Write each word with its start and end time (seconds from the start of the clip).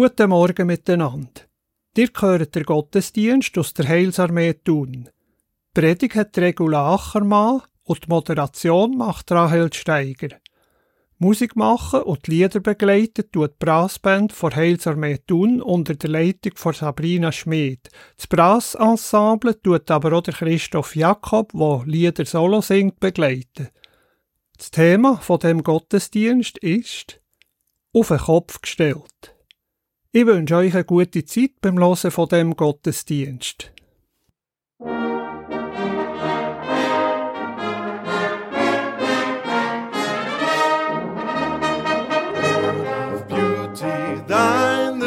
Guten 0.00 0.30
Morgen 0.30 0.68
miteinander. 0.68 1.40
Dir 1.96 2.06
gehört 2.06 2.54
der 2.54 2.62
Gottesdienst 2.62 3.58
aus 3.58 3.74
der 3.74 3.88
Heilsarmee 3.88 4.54
Thun. 4.54 4.92
Die 5.08 5.10
Predigt 5.74 6.14
hat 6.14 6.38
Regula 6.38 6.94
Achermann 6.94 7.62
und 7.82 8.04
die 8.04 8.08
Moderation 8.08 8.96
macht 8.96 9.32
Rahel 9.32 9.72
Steiger. 9.72 10.36
Musik 11.18 11.56
machen 11.56 12.02
und 12.02 12.28
die 12.28 12.30
Lieder 12.30 12.60
begleiten 12.60 13.24
tut 13.32 13.54
die 13.54 13.56
Brassband 13.58 14.32
von 14.32 14.54
Heilsarmee 14.54 15.18
Thun 15.26 15.60
unter 15.60 15.96
der 15.96 16.10
Leitung 16.10 16.52
von 16.54 16.74
Sabrina 16.74 17.32
Schmid. 17.32 17.88
Das 18.16 18.28
Brassensemble 18.28 19.60
tut 19.60 19.90
aber 19.90 20.12
auch 20.12 20.22
Christoph 20.22 20.94
Jakob, 20.94 21.50
der 21.52 21.82
Lieder 21.86 22.24
solo 22.24 22.60
singt, 22.60 23.00
begleiten. 23.00 23.66
Das 24.56 24.70
Thema 24.70 25.16
von 25.16 25.40
dem 25.40 25.64
Gottesdienst 25.64 26.58
ist 26.58 27.20
auf 27.92 28.06
den 28.06 28.18
Kopf 28.18 28.60
gestellt. 28.60 29.34
Ich 30.10 30.24
wünsche 30.24 30.56
euch 30.56 30.72
eine 30.72 30.84
gute 30.84 31.22
Zeit 31.26 31.60
beim 31.60 31.78
Hören 31.78 32.10
von 32.10 32.28
dem 32.28 32.56
Gottesdienst. 32.56 33.72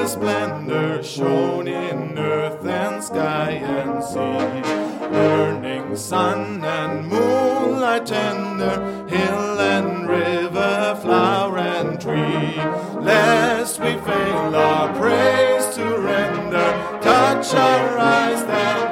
splendor 0.07 1.01
shone 1.01 1.67
in 1.67 2.17
earth 2.17 2.65
and 2.65 3.01
sky 3.01 3.51
and 3.51 4.03
sea. 4.03 4.61
Burning 5.09 5.95
sun 5.95 6.63
and 6.65 7.07
moonlight 7.07 8.05
tender, 8.07 9.07
hill 9.07 9.59
and 9.59 10.09
river, 10.09 10.99
flower 11.01 11.57
and 11.59 12.01
tree. 12.01 12.57
Lest 12.99 13.60
we 13.81 13.93
fail 14.01 14.55
our 14.55 14.93
praise 14.95 15.75
to 15.75 15.83
render, 15.83 16.99
touch 17.01 17.53
our 17.55 17.97
eyes 17.97 18.45
that 18.45 18.90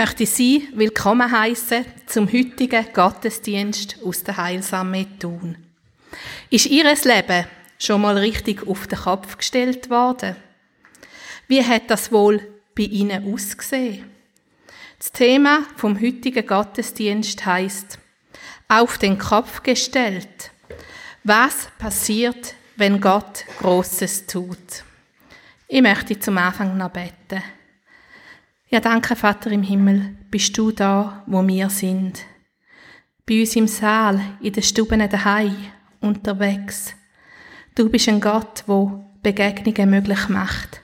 möchte 0.00 0.24
Sie 0.24 0.66
willkommen 0.72 1.30
heißen 1.30 1.84
zum 2.06 2.26
heutigen 2.32 2.86
Gottesdienst 2.94 3.98
aus 4.02 4.24
der 4.24 4.38
Heilsamme 4.38 5.06
Thun. 5.18 5.58
Ist 6.48 6.64
Ihr 6.64 6.84
Leben 6.84 7.44
schon 7.78 8.00
mal 8.00 8.16
richtig 8.16 8.66
auf 8.66 8.86
den 8.86 8.98
Kopf 8.98 9.36
gestellt 9.36 9.90
worden? 9.90 10.36
Wie 11.48 11.62
hat 11.62 11.90
das 11.90 12.10
wohl 12.10 12.40
bei 12.74 12.84
Ihnen 12.84 13.30
ausgesehen? 13.30 14.06
Das 14.98 15.12
Thema 15.12 15.66
vom 15.76 16.00
heutigen 16.00 16.46
Gottesdienst 16.46 17.44
heißt 17.44 17.98
auf 18.68 18.96
den 18.96 19.18
Kopf 19.18 19.62
gestellt. 19.62 20.50
Was 21.24 21.68
passiert, 21.78 22.54
wenn 22.76 23.02
Gott 23.02 23.44
Großes 23.58 24.26
tut? 24.26 24.82
Ich 25.68 25.82
möchte 25.82 26.18
zum 26.18 26.38
Anfang 26.38 26.78
noch 26.78 26.88
beten. 26.88 27.42
Ja, 28.72 28.78
danke, 28.78 29.16
Vater 29.16 29.50
im 29.50 29.64
Himmel, 29.64 30.16
bist 30.30 30.56
du 30.56 30.70
da, 30.70 31.24
wo 31.26 31.44
wir 31.44 31.68
sind. 31.70 32.20
Bei 33.26 33.40
uns 33.40 33.56
im 33.56 33.66
Saal, 33.66 34.20
in 34.40 34.52
den 34.52 34.62
Stuben 34.62 35.00
daheim, 35.10 35.56
unterwegs. 36.00 36.94
Du 37.74 37.90
bist 37.90 38.08
ein 38.08 38.20
Gott, 38.20 38.62
wo 38.68 39.04
Begegnungen 39.24 39.90
möglich 39.90 40.28
macht. 40.28 40.82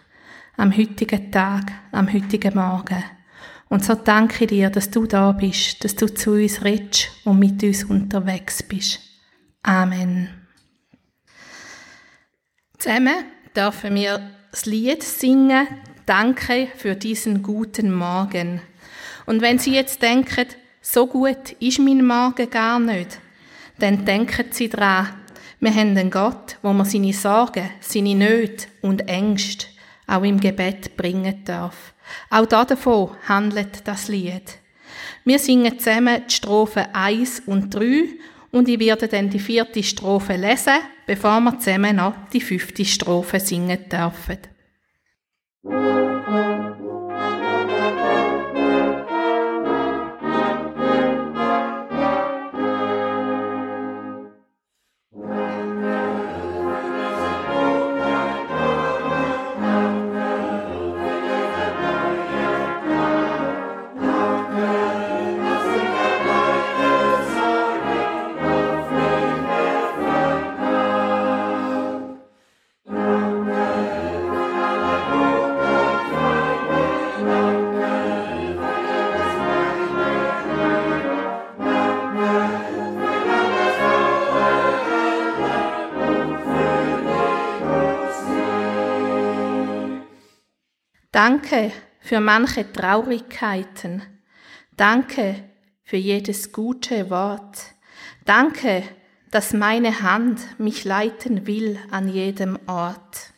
Am 0.57 0.77
heutigen 0.77 1.31
Tag, 1.31 1.71
am 1.93 2.13
heutigen 2.13 2.57
Morgen. 2.57 3.05
Und 3.69 3.85
so 3.85 3.95
danke 3.95 4.47
ich 4.47 4.51
dir, 4.51 4.69
dass 4.69 4.91
du 4.91 5.07
da 5.07 5.31
bist, 5.31 5.85
dass 5.85 5.95
du 5.95 6.13
zu 6.13 6.33
uns 6.33 6.65
redest 6.65 7.11
und 7.25 7.39
mit 7.39 7.63
uns 7.63 7.85
unterwegs 7.85 8.65
bist. 8.65 8.99
Amen. 9.63 10.29
Zusammen 12.79 13.27
dürfen 13.55 13.95
wir 13.95 14.29
das 14.51 14.67
Lied 14.67 15.05
singen, 15.05 15.69
Danke 16.07 16.69
für 16.77 16.95
diesen 16.95 17.43
guten 17.43 17.93
Morgen. 17.93 18.61
Und 19.27 19.43
wenn 19.43 19.59
Sie 19.59 19.75
jetzt 19.75 20.01
denken, 20.03 20.47
so 20.81 21.09
gut 21.09 21.57
ist 21.59 21.81
mein 21.81 22.07
Morgen 22.07 22.49
gar 22.49 22.79
nicht, 22.79 23.19
dann 23.81 24.05
denken 24.05 24.47
Sie 24.53 24.69
dran, 24.69 25.09
wir 25.59 25.75
haben 25.75 25.97
einen 25.97 26.13
Gott, 26.13 26.59
wo 26.63 26.73
man 26.73 26.87
seine 26.87 27.13
Sorgen, 27.13 27.71
seine 27.81 28.15
Nöte 28.15 28.69
und 28.83 29.09
Ängste 29.09 29.67
auch 30.07 30.23
im 30.23 30.39
Gebet 30.39 30.97
bringen 30.97 31.43
darf. 31.45 31.93
Auch 32.31 32.47
davon 32.47 33.11
handelt 33.27 33.89
das 33.89 34.07
Lied. 34.07 34.59
Wir 35.25 35.41
singen 35.41 35.77
zusammen 35.77 36.23
die 36.31 36.35
Strophen 36.35 36.87
1 36.93 37.43
und 37.47 37.75
3 37.75 38.11
und 38.53 38.69
ich 38.69 38.79
werde 38.79 39.09
dann 39.09 39.29
die 39.29 39.41
vierte 39.41 39.83
Strophe 39.83 40.37
lesen, 40.37 40.79
bevor 41.05 41.41
wir 41.41 41.59
zusammen 41.59 41.97
noch 41.97 42.15
die 42.33 42.41
fünfte 42.41 42.85
Strophe 42.85 43.41
singen 43.41 43.89
dürfen. 43.91 44.56
Thank 45.69 45.81
you. 45.81 46.06
Danke 91.37 91.71
für 92.01 92.19
manche 92.21 92.73
Traurigkeiten. 92.73 94.01
Danke 94.75 95.45
für 95.85 95.99
jedes 95.99 96.51
gute 96.51 97.11
Wort. 97.11 97.75
Danke, 98.25 98.83
dass 99.31 99.53
meine 99.53 100.01
Hand 100.01 100.59
mich 100.59 100.85
leiten 100.85 101.47
will 101.47 101.79
an 101.91 102.09
jedem 102.09 102.59
Ort. 102.67 103.35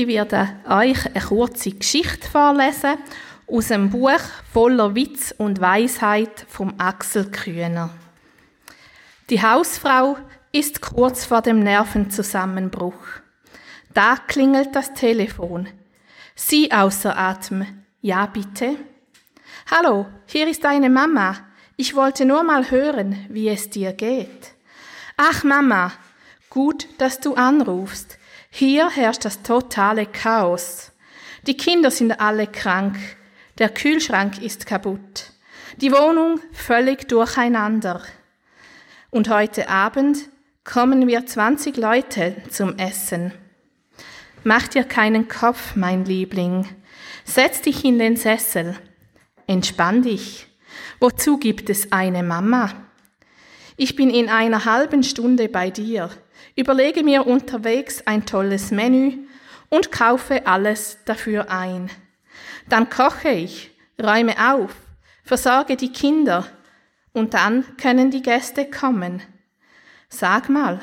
Ich 0.00 0.06
werde 0.06 0.48
euch 0.66 1.04
eine 1.14 1.22
kurze 1.22 1.72
Geschichte 1.72 2.26
vorlesen 2.26 2.96
aus 3.46 3.70
einem 3.70 3.90
Buch 3.90 4.22
voller 4.50 4.94
Witz 4.94 5.34
und 5.36 5.60
Weisheit 5.60 6.46
vom 6.48 6.72
Axel 6.78 7.30
Kühner. 7.30 7.90
Die 9.28 9.42
Hausfrau 9.42 10.16
ist 10.52 10.80
kurz 10.80 11.26
vor 11.26 11.42
dem 11.42 11.62
Nervenzusammenbruch. 11.62 12.94
Da 13.92 14.16
klingelt 14.26 14.74
das 14.74 14.94
Telefon. 14.94 15.68
Sie 16.34 16.72
außer 16.72 17.18
Atem. 17.18 17.66
Ja, 18.00 18.24
bitte. 18.24 18.76
Hallo, 19.70 20.06
hier 20.24 20.48
ist 20.48 20.64
deine 20.64 20.88
Mama. 20.88 21.36
Ich 21.76 21.94
wollte 21.94 22.24
nur 22.24 22.42
mal 22.42 22.70
hören, 22.70 23.26
wie 23.28 23.50
es 23.50 23.68
dir 23.68 23.92
geht. 23.92 24.54
Ach, 25.18 25.44
Mama, 25.44 25.92
gut, 26.48 26.88
dass 26.96 27.20
du 27.20 27.34
anrufst. 27.34 28.16
Hier 28.50 28.90
herrscht 28.90 29.24
das 29.24 29.42
totale 29.42 30.06
Chaos. 30.06 30.90
Die 31.46 31.56
Kinder 31.56 31.90
sind 31.90 32.20
alle 32.20 32.46
krank. 32.46 32.98
Der 33.58 33.68
Kühlschrank 33.68 34.42
ist 34.42 34.66
kaputt. 34.66 35.32
Die 35.80 35.92
Wohnung 35.92 36.40
völlig 36.52 37.08
durcheinander. 37.08 38.02
Und 39.10 39.28
heute 39.28 39.68
Abend 39.68 40.18
kommen 40.64 41.06
wir 41.06 41.24
20 41.24 41.76
Leute 41.76 42.36
zum 42.50 42.76
Essen. 42.76 43.32
Mach 44.42 44.68
dir 44.68 44.84
keinen 44.84 45.28
Kopf, 45.28 45.76
mein 45.76 46.04
Liebling. 46.04 46.68
Setz 47.24 47.62
dich 47.62 47.84
in 47.84 47.98
den 47.98 48.16
Sessel. 48.16 48.76
Entspann 49.46 50.02
dich. 50.02 50.48
Wozu 50.98 51.38
gibt 51.38 51.70
es 51.70 51.92
eine 51.92 52.22
Mama? 52.22 52.72
Ich 53.76 53.96
bin 53.96 54.10
in 54.10 54.28
einer 54.28 54.64
halben 54.64 55.02
Stunde 55.02 55.48
bei 55.48 55.70
dir 55.70 56.10
überlege 56.56 57.02
mir 57.02 57.26
unterwegs 57.26 58.02
ein 58.06 58.26
tolles 58.26 58.70
Menü 58.70 59.18
und 59.68 59.92
kaufe 59.92 60.46
alles 60.46 60.98
dafür 61.04 61.50
ein. 61.50 61.90
Dann 62.68 62.90
koche 62.90 63.30
ich, 63.30 63.70
räume 64.02 64.34
auf, 64.52 64.74
versorge 65.24 65.76
die 65.76 65.92
Kinder 65.92 66.46
und 67.12 67.34
dann 67.34 67.76
können 67.76 68.10
die 68.10 68.22
Gäste 68.22 68.68
kommen. 68.68 69.22
Sag 70.08 70.48
mal, 70.48 70.80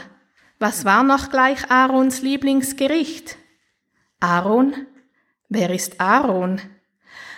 was 0.60 0.86
war 0.86 1.04
noch 1.04 1.30
gleich 1.30 1.70
Aarons 1.70 2.22
Lieblingsgericht? 2.22 3.38
Aaron? 4.20 4.88
Wer 5.50 5.70
ist 5.70 6.02
Aaron? 6.02 6.62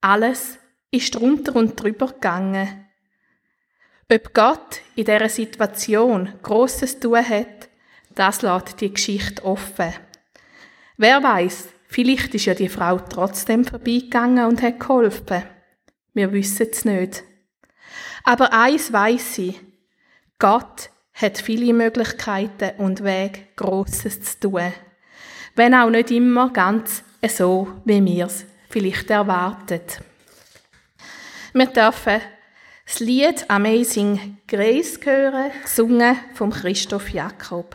Alles 0.00 0.59
ist 0.90 1.14
drunter 1.14 1.56
und 1.56 1.80
drüber 1.80 2.08
gegangen. 2.08 2.86
Ob 4.12 4.34
Gott 4.34 4.80
in 4.96 5.04
dieser 5.04 5.28
Situation 5.28 6.32
Grosses 6.42 6.98
tun 6.98 7.28
hat, 7.28 7.68
das 8.14 8.42
lässt 8.42 8.80
die 8.80 8.92
Geschichte 8.92 9.44
offen. 9.44 9.92
Wer 10.96 11.22
weiß, 11.22 11.68
vielleicht 11.86 12.34
ist 12.34 12.46
ja 12.46 12.54
die 12.54 12.68
Frau 12.68 12.98
trotzdem 12.98 13.64
vorbeigegangen 13.64 14.46
und 14.46 14.62
hat 14.62 14.80
geholfen. 14.80 15.44
Wir 16.12 16.32
wissen 16.32 16.66
es 16.70 16.84
nicht. 16.84 17.22
Aber 18.24 18.52
eins 18.52 18.92
weiß 18.92 19.36
sie: 19.36 19.54
Gott 20.38 20.90
hat 21.14 21.38
viele 21.38 21.72
Möglichkeiten 21.72 22.78
und 22.78 23.04
Wege, 23.04 23.40
Grosses 23.56 24.20
zu 24.22 24.40
tun. 24.40 24.72
Wenn 25.54 25.74
auch 25.74 25.90
nicht 25.90 26.10
immer 26.10 26.52
ganz 26.52 27.04
so, 27.28 27.68
wie 27.84 28.04
wir 28.04 28.26
es 28.26 28.44
vielleicht 28.68 29.10
erwarten. 29.10 29.82
Wir 31.52 31.66
dürfen 31.66 32.20
das 32.86 33.00
Lied 33.00 33.50
Amazing 33.50 34.38
Grace 34.46 35.00
hören, 35.02 35.50
gesungen 35.62 36.16
von 36.34 36.50
Christoph 36.50 37.10
Jakob. 37.10 37.74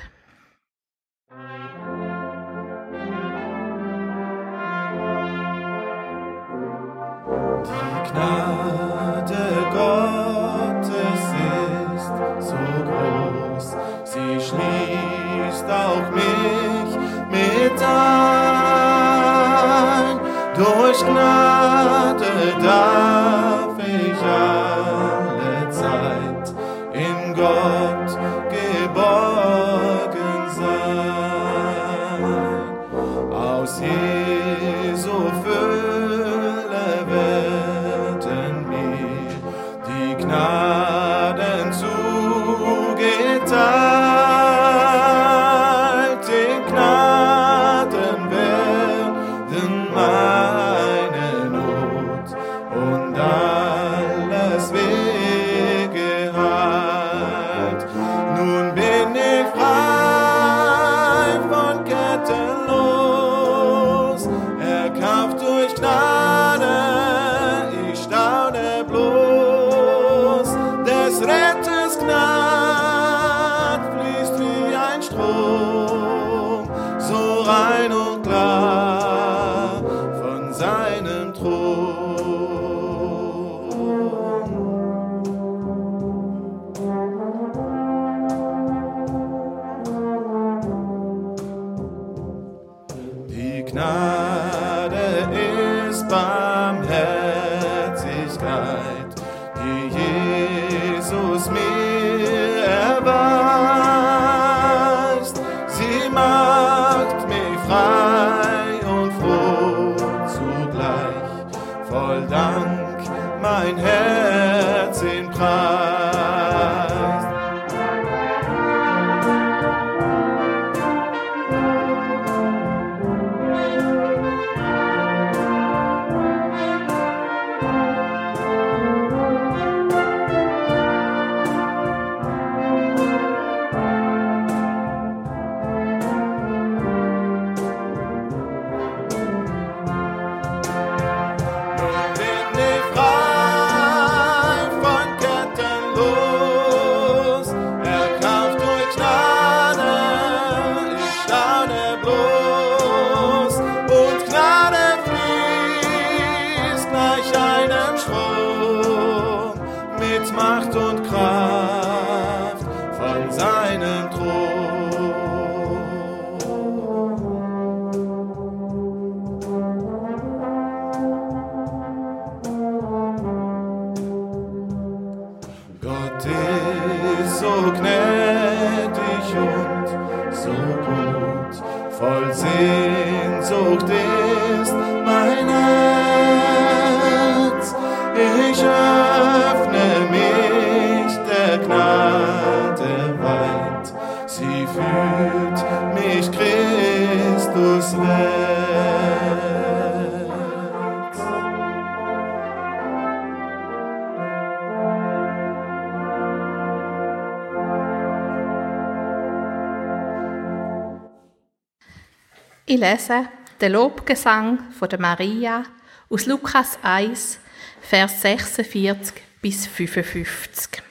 Ich 212.76 212.82
lese 212.82 213.30
den 213.62 213.72
Lobgesang 213.72 214.60
von 214.78 214.90
der 214.90 215.00
Maria 215.00 215.64
aus 216.10 216.26
Lukas 216.26 216.78
1, 216.82 217.40
Vers 217.80 218.22
46 218.22 219.14
bis 219.42 219.66
55. 219.66 220.84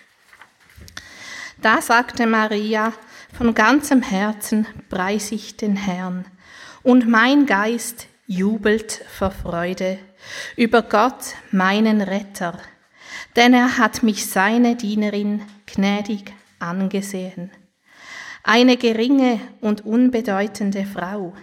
Da 1.61 1.83
sagte 1.83 2.26
Maria, 2.26 2.95
von 3.37 3.53
ganzem 3.53 4.00
Herzen 4.00 4.67
preise 4.88 5.35
ich 5.35 5.59
den 5.59 5.76
Herrn, 5.76 6.25
und 6.83 7.07
mein 7.07 7.45
Geist 7.45 8.07
jubelt 8.26 9.05
vor 9.12 9.31
Freude 9.31 9.99
über 10.57 10.81
Gott, 10.81 11.35
meinen 11.50 12.00
Retter, 12.00 12.59
denn 13.37 13.53
er 13.53 13.76
hat 13.76 14.03
mich 14.03 14.31
seine 14.31 14.75
Dienerin 14.75 15.43
gnädig 15.67 16.33
angesehen. 16.61 17.50
Eine 18.43 18.79
geringe 18.79 19.38
und 19.61 19.85
unbedeutende 19.85 20.87
Frau. 20.87 21.35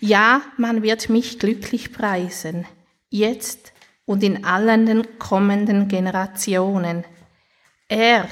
Ja, 0.00 0.42
man 0.56 0.82
wird 0.82 1.08
mich 1.08 1.38
glücklich 1.38 1.92
preisen, 1.92 2.66
jetzt 3.10 3.72
und 4.04 4.22
in 4.22 4.44
allen 4.44 4.86
den 4.86 5.18
kommenden 5.18 5.88
Generationen. 5.88 7.04
Er, 7.88 8.28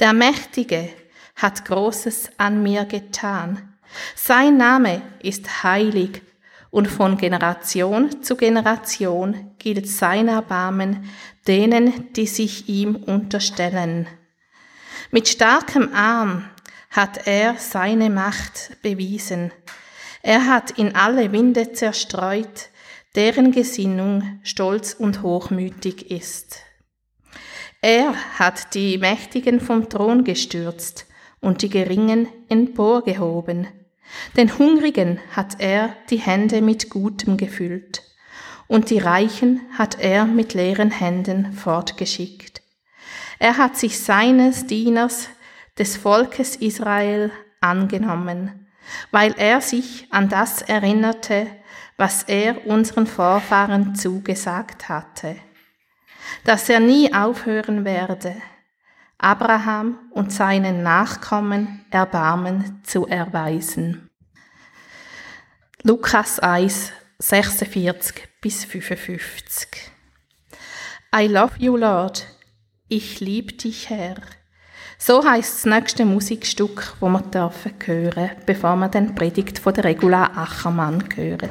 der 0.00 0.12
Mächtige, 0.12 0.90
hat 1.36 1.64
Großes 1.64 2.30
an 2.38 2.62
mir 2.62 2.84
getan. 2.84 3.74
Sein 4.14 4.56
Name 4.56 5.02
ist 5.20 5.62
heilig 5.62 6.22
und 6.70 6.88
von 6.88 7.16
Generation 7.16 8.22
zu 8.22 8.36
Generation 8.36 9.52
gilt 9.58 9.88
sein 9.88 10.28
Erbarmen 10.28 11.10
denen, 11.46 12.12
die 12.14 12.26
sich 12.26 12.68
ihm 12.68 12.96
unterstellen. 12.96 14.08
Mit 15.10 15.28
starkem 15.28 15.94
Arm 15.94 16.48
hat 16.90 17.26
er 17.26 17.56
seine 17.58 18.10
Macht 18.10 18.76
bewiesen. 18.82 19.52
Er 20.26 20.46
hat 20.46 20.70
in 20.78 20.96
alle 20.96 21.32
Winde 21.32 21.72
zerstreut, 21.72 22.70
deren 23.14 23.52
Gesinnung 23.52 24.40
stolz 24.42 24.94
und 24.94 25.20
hochmütig 25.20 26.10
ist. 26.10 26.60
Er 27.82 28.14
hat 28.38 28.74
die 28.74 28.96
Mächtigen 28.96 29.60
vom 29.60 29.90
Thron 29.90 30.24
gestürzt 30.24 31.04
und 31.40 31.60
die 31.60 31.68
Geringen 31.68 32.26
emporgehoben. 32.48 33.68
Den 34.34 34.58
Hungrigen 34.58 35.20
hat 35.32 35.60
er 35.60 35.94
die 36.08 36.20
Hände 36.20 36.62
mit 36.62 36.88
Gutem 36.88 37.36
gefüllt, 37.36 38.02
und 38.66 38.88
die 38.88 39.00
Reichen 39.00 39.60
hat 39.76 40.00
er 40.00 40.24
mit 40.24 40.54
leeren 40.54 40.90
Händen 40.90 41.52
fortgeschickt. 41.52 42.62
Er 43.38 43.58
hat 43.58 43.76
sich 43.76 44.00
seines 44.00 44.66
Dieners, 44.66 45.28
des 45.76 45.98
Volkes 45.98 46.56
Israel, 46.56 47.30
angenommen, 47.60 48.63
weil 49.10 49.34
er 49.38 49.60
sich 49.60 50.06
an 50.10 50.28
das 50.28 50.62
erinnerte, 50.62 51.46
was 51.96 52.24
er 52.24 52.66
unseren 52.66 53.06
Vorfahren 53.06 53.94
zugesagt 53.94 54.88
hatte, 54.88 55.36
dass 56.44 56.68
er 56.68 56.80
nie 56.80 57.14
aufhören 57.14 57.84
werde, 57.84 58.34
Abraham 59.18 59.98
und 60.10 60.32
seinen 60.32 60.82
Nachkommen 60.82 61.84
Erbarmen 61.90 62.82
zu 62.84 63.06
erweisen. 63.06 64.10
Lukas 65.82 66.40
1, 66.40 66.92
46 67.18 68.28
bis 68.40 68.64
55 68.64 69.94
I 71.16 71.28
love 71.28 71.52
you, 71.58 71.76
Lord. 71.76 72.26
Ich 72.88 73.20
lieb 73.20 73.58
dich, 73.58 73.88
Herr. 73.88 74.16
So 75.06 75.22
heißt 75.22 75.56
das 75.56 75.66
nächste 75.66 76.06
Musikstück, 76.06 76.94
wo 76.98 77.10
wir 77.10 77.20
dürfen 77.20 77.74
hören, 77.84 78.30
bevor 78.46 78.74
wir 78.76 78.88
den 78.88 79.14
Predigt 79.14 79.58
von 79.58 79.74
der 79.74 79.84
Regula 79.84 80.30
Achermann 80.34 81.04
hören. 81.14 81.50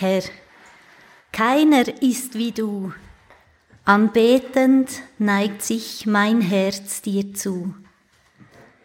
Herr. 0.00 0.22
Keiner 1.32 2.02
ist 2.02 2.34
wie 2.34 2.52
du. 2.52 2.92
Anbetend 3.84 4.88
neigt 5.18 5.62
sich 5.62 6.06
mein 6.06 6.40
Herz 6.40 7.02
dir 7.02 7.34
zu. 7.34 7.74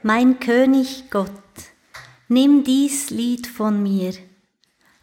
Mein 0.04 0.40
König 0.40 1.06
Gott, 1.10 1.32
nimm 2.28 2.64
dies 2.64 3.10
Lied 3.12 3.48
von 3.48 3.82
mir. 3.82 4.14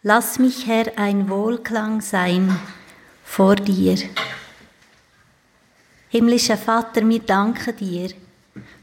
Lass 0.02 0.38
mich, 0.38 0.66
Herr, 0.66 0.98
ein 0.98 1.28
Wohlklang 1.28 2.00
sein 2.00 2.58
vor 3.24 3.56
dir. 3.56 3.96
Himmlischer 6.08 6.58
Vater, 6.58 7.08
wir 7.08 7.20
danken 7.20 7.76
dir 7.76 8.10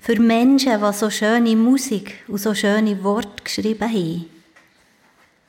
für 0.02 0.20
Menschen, 0.20 0.82
die 0.82 0.94
so 0.94 1.10
schöne 1.10 1.56
Musik 1.56 2.24
und 2.28 2.40
so 2.40 2.56
schöne 2.56 3.04
Worte 3.04 3.44
geschrieben 3.44 3.88
haben. 3.88 4.39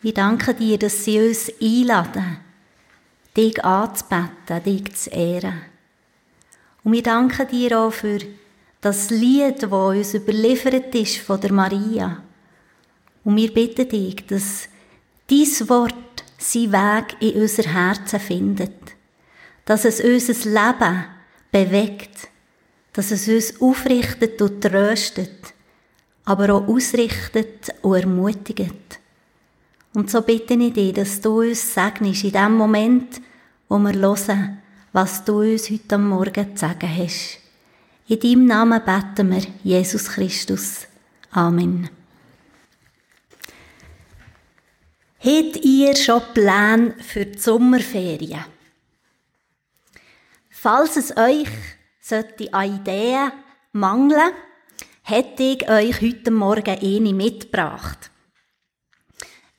Wir 0.02 0.14
danken 0.14 0.57
dir, 0.57 0.78
dass 0.78 1.04
sie 1.04 1.21
uns 1.21 1.52
einladen, 1.61 2.38
dich 3.37 3.62
anzubeten, 3.62 4.62
dich 4.64 4.95
zu 4.95 5.11
ehren. 5.11 5.61
Und 6.82 6.93
wir 6.93 7.02
danken 7.02 7.47
dir 7.49 7.78
auch 7.78 7.93
für 7.93 8.19
das 8.80 9.10
Lied, 9.10 9.63
das 9.63 9.71
uns 9.71 10.15
überliefert 10.15 10.95
ist 10.95 11.19
von 11.19 11.39
der 11.39 11.52
Maria. 11.52 12.23
Und 13.25 13.36
wir 13.36 13.52
bitten 13.52 13.89
dich, 13.91 14.26
dass 14.26 14.69
dies 15.28 15.69
Wort 15.69 15.95
seinen 16.39 16.73
Weg 16.73 17.17
in 17.21 17.43
unser 17.43 17.65
Herzen 17.65 18.21
findet. 18.21 18.73
Dass 19.67 19.84
es 19.84 20.00
unser 20.00 20.49
Leben 20.49 21.04
bewegt. 21.52 22.28
Dass 22.95 23.10
es 23.10 23.28
uns 23.28 23.60
aufrichtet 23.60 24.41
und 24.41 24.63
tröstet. 24.63 25.52
Aber 26.25 26.54
auch 26.54 26.67
ausrichtet 26.67 27.75
und 27.82 27.97
ermutigt. 28.00 28.90
Und 29.93 30.11
so 30.11 30.23
bitte 30.23 30.55
ich 30.55 30.73
dich, 30.73 30.93
dass 30.93 31.21
du 31.21 31.41
uns 31.41 31.75
segnest 31.75 32.25
in 32.25 32.33
dem 32.33 32.55
Moment, 32.55 33.21
wo 33.69 33.79
wir 33.79 33.95
hören, 33.95 34.59
was 34.93 35.25
du 35.25 35.41
uns 35.41 35.71
heute 35.71 35.99
Morgen 35.99 36.57
zu 36.57 36.61
sagen 36.61 36.97
hast. 36.97 37.39
In 38.07 38.21
deinem 38.21 38.47
Namen 38.47 38.83
beten 38.85 39.31
wir, 39.31 39.43
Jesus 39.63 40.09
Christus. 40.09 40.87
Amen. 41.33 41.91
Habt 45.21 45.65
ihr 45.65 45.95
schon 45.97 46.23
Pläne 46.35 46.95
für 47.00 47.26
die 47.26 47.39
Sommerferien? 47.39 48.45
Falls 50.49 50.97
es 50.97 51.17
euch 51.17 51.49
sollte 52.00 52.53
an 52.53 52.76
Ideen 52.76 53.33
mangeln, 53.73 54.33
hätte 55.03 55.43
ich 55.43 55.69
euch 55.69 56.00
heute 56.00 56.31
Morgen 56.31 56.79
eine 56.81 57.13
mitgebracht. 57.13 58.11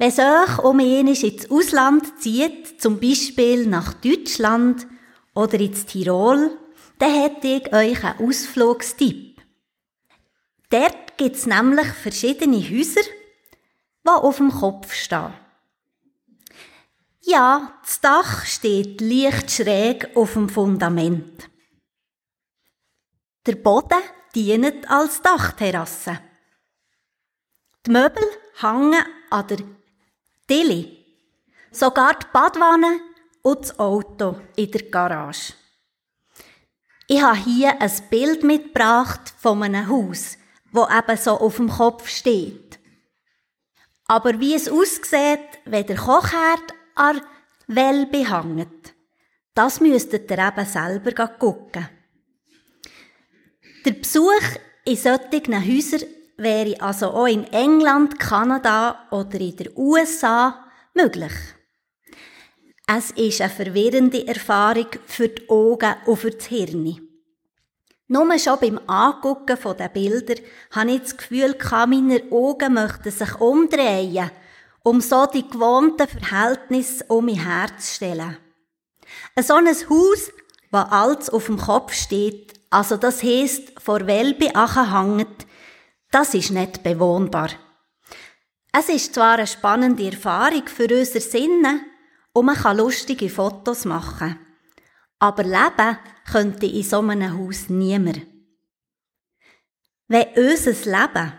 Wenn 0.01 0.09
euch 0.09 0.57
um 0.57 0.79
ins 0.79 1.51
Ausland 1.51 2.19
zieht, 2.19 2.81
zum 2.81 2.99
Beispiel 2.99 3.67
nach 3.67 3.93
Deutschland 3.93 4.87
oder 5.35 5.59
ins 5.59 5.85
Tirol, 5.85 6.57
dann 6.97 7.13
hätte 7.13 7.47
ich 7.47 7.71
euch 7.71 8.03
einen 8.03 8.27
Ausflugstipp. 8.27 9.39
Dort 10.71 11.17
gibt 11.17 11.35
es 11.35 11.45
nämlich 11.45 11.85
verschiedene 11.85 12.67
Häuser, 12.67 13.03
die 14.03 14.09
auf 14.09 14.37
dem 14.37 14.49
Kopf 14.49 14.91
stehen. 14.91 15.35
Ja, 17.21 17.79
das 17.83 18.01
Dach 18.01 18.45
steht 18.47 19.01
leicht 19.01 19.51
schräg 19.51 20.17
auf 20.17 20.33
dem 20.33 20.49
Fundament. 20.49 21.47
Der 23.45 23.53
Boden 23.53 24.01
dient 24.33 24.89
als 24.89 25.21
Dachterrasse. 25.21 26.19
Die 27.85 27.91
Möbel 27.91 28.25
hängen 28.59 29.05
an 29.29 29.47
der 29.47 29.59
Tilly. 30.51 30.97
Sogar 31.71 32.19
die 32.19 32.25
Badwanne 32.33 32.99
und 33.41 33.61
das 33.61 33.79
Auto 33.79 34.41
in 34.57 34.69
der 34.69 34.81
Garage. 34.81 35.53
Ich 37.07 37.21
habe 37.21 37.37
hier 37.37 37.81
ein 37.81 37.91
Bild 38.09 38.43
mitgebracht 38.43 39.33
von 39.37 39.63
einem 39.63 39.87
Haus, 39.87 40.37
wo 40.73 40.85
eben 40.89 41.15
so 41.15 41.39
auf 41.39 41.55
dem 41.55 41.69
Kopf 41.69 42.09
steht. 42.09 42.79
Aber 44.07 44.41
wie 44.41 44.53
es 44.53 44.67
aussieht, 44.67 45.39
wenn 45.63 45.85
der 45.85 45.95
Kochherd 45.95 46.73
an 46.95 47.21
Well 47.67 48.07
behangt, 48.07 48.93
das 49.53 49.79
müsstet 49.79 50.29
ihr 50.29 50.47
eben 50.49 50.65
selber 50.65 51.27
gucken. 51.29 51.87
Der 53.85 53.91
Besuch 53.93 54.57
in 54.83 54.97
solchen 54.97 55.65
Häusern 55.65 56.09
wäre 56.37 56.79
also 56.81 57.11
auch 57.11 57.27
in 57.27 57.45
England, 57.45 58.19
Kanada 58.19 59.07
oder 59.11 59.39
in 59.39 59.55
den 59.55 59.69
USA 59.75 60.65
möglich. 60.93 61.33
Es 62.87 63.11
ist 63.11 63.41
eine 63.41 63.49
verwirrende 63.49 64.27
Erfahrung 64.27 64.87
für 65.05 65.29
die 65.29 65.47
Augen 65.49 65.95
und 66.05 66.17
für 66.17 66.31
das 66.31 66.45
Hirn. 66.45 67.07
Nur 68.07 68.37
schon 68.37 68.59
beim 68.59 68.79
Angucken 68.87 69.55
von 69.55 69.77
den 69.77 69.89
Bildern 69.93 70.43
habe 70.71 70.91
ich 70.91 71.01
das 71.01 71.15
Gefühl, 71.15 71.55
meine 71.87 72.23
Augen 72.29 72.73
möchten 72.73 73.09
sich 73.09 73.39
umdrehen, 73.39 74.29
um 74.83 74.99
so 74.99 75.25
die 75.27 75.47
gewohnten 75.47 76.07
Verhältnisse 76.07 77.05
um 77.07 77.27
mein 77.27 77.35
Herz 77.35 77.87
zu 77.87 77.95
stellen. 77.95 78.37
Ein 79.35 79.43
so 79.43 79.53
ein 79.53 79.67
Haus, 79.67 80.31
das 80.71 80.91
alles 80.91 81.29
auf 81.29 81.45
dem 81.45 81.57
Kopf 81.57 81.93
steht, 81.93 82.53
also 82.69 82.97
das 82.97 83.23
heisst, 83.23 83.79
vor 83.79 84.05
Welbe 84.07 84.47
hängt, 84.47 85.45
das 86.11 86.33
ist 86.33 86.51
nicht 86.51 86.83
bewohnbar. 86.83 87.49
Es 88.73 88.89
ist 88.89 89.13
zwar 89.15 89.35
eine 89.35 89.47
spannende 89.47 90.05
Erfahrung 90.05 90.67
für 90.67 90.87
unser 90.87 91.19
Sinne 91.19 91.81
und 92.33 92.45
man 92.45 92.55
kann 92.55 92.77
lustige 92.77 93.29
Fotos 93.29 93.85
machen. 93.85 94.37
Aber 95.19 95.43
leben 95.43 95.97
könnte 96.31 96.65
in 96.65 96.83
so 96.83 96.99
einem 96.99 97.37
Haus 97.37 97.69
niemand. 97.69 98.21
Wenn 100.07 100.27
unser 100.35 100.71
Leben 100.71 101.33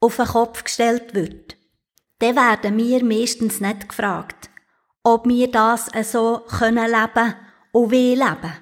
auf 0.00 0.16
den 0.16 0.26
Kopf 0.26 0.64
gestellt 0.64 1.14
wird, 1.14 1.56
dann 2.18 2.36
werden 2.36 2.76
wir 2.76 3.04
meistens 3.04 3.60
nicht 3.60 3.88
gefragt, 3.88 4.50
ob 5.02 5.26
wir 5.26 5.50
das 5.50 5.90
so 6.10 6.44
können 6.48 6.90
leben 6.90 7.34
und 7.72 7.90
wie 7.90 8.14
leben. 8.14 8.52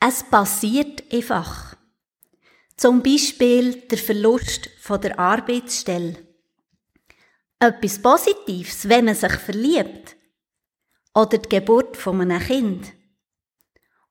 Es 0.00 0.22
passiert 0.22 1.02
einfach. 1.12 1.73
Zum 2.76 3.02
Beispiel 3.02 3.82
der 3.82 3.98
Verlust 3.98 4.68
von 4.80 5.00
der 5.00 5.18
Arbeitsstelle. 5.18 6.16
Etwas 7.58 8.00
Positives, 8.00 8.88
wenn 8.88 9.06
man 9.06 9.14
sich 9.14 9.32
verliebt. 9.32 10.16
Oder 11.14 11.38
die 11.38 11.48
Geburt 11.48 11.96
von 11.96 12.20
einem 12.20 12.40
Kind. 12.40 12.92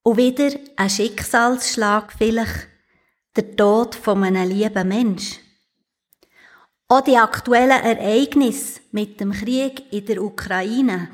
Und 0.04 0.18
wieder 0.18 0.52
ein 0.76 0.90
Schicksalsschlag 0.90 2.14
vielleicht, 2.18 2.68
der 3.36 3.56
Tod 3.56 3.96
von 3.96 4.24
einem 4.24 4.50
lieben 4.50 4.88
Mensch. 4.88 5.40
Auch 6.88 7.02
die 7.02 7.18
aktuellen 7.18 7.84
Ereignisse 7.84 8.82
mit 8.92 9.20
dem 9.20 9.32
Krieg 9.32 9.92
in 9.92 10.06
der 10.06 10.22
Ukraine 10.22 11.10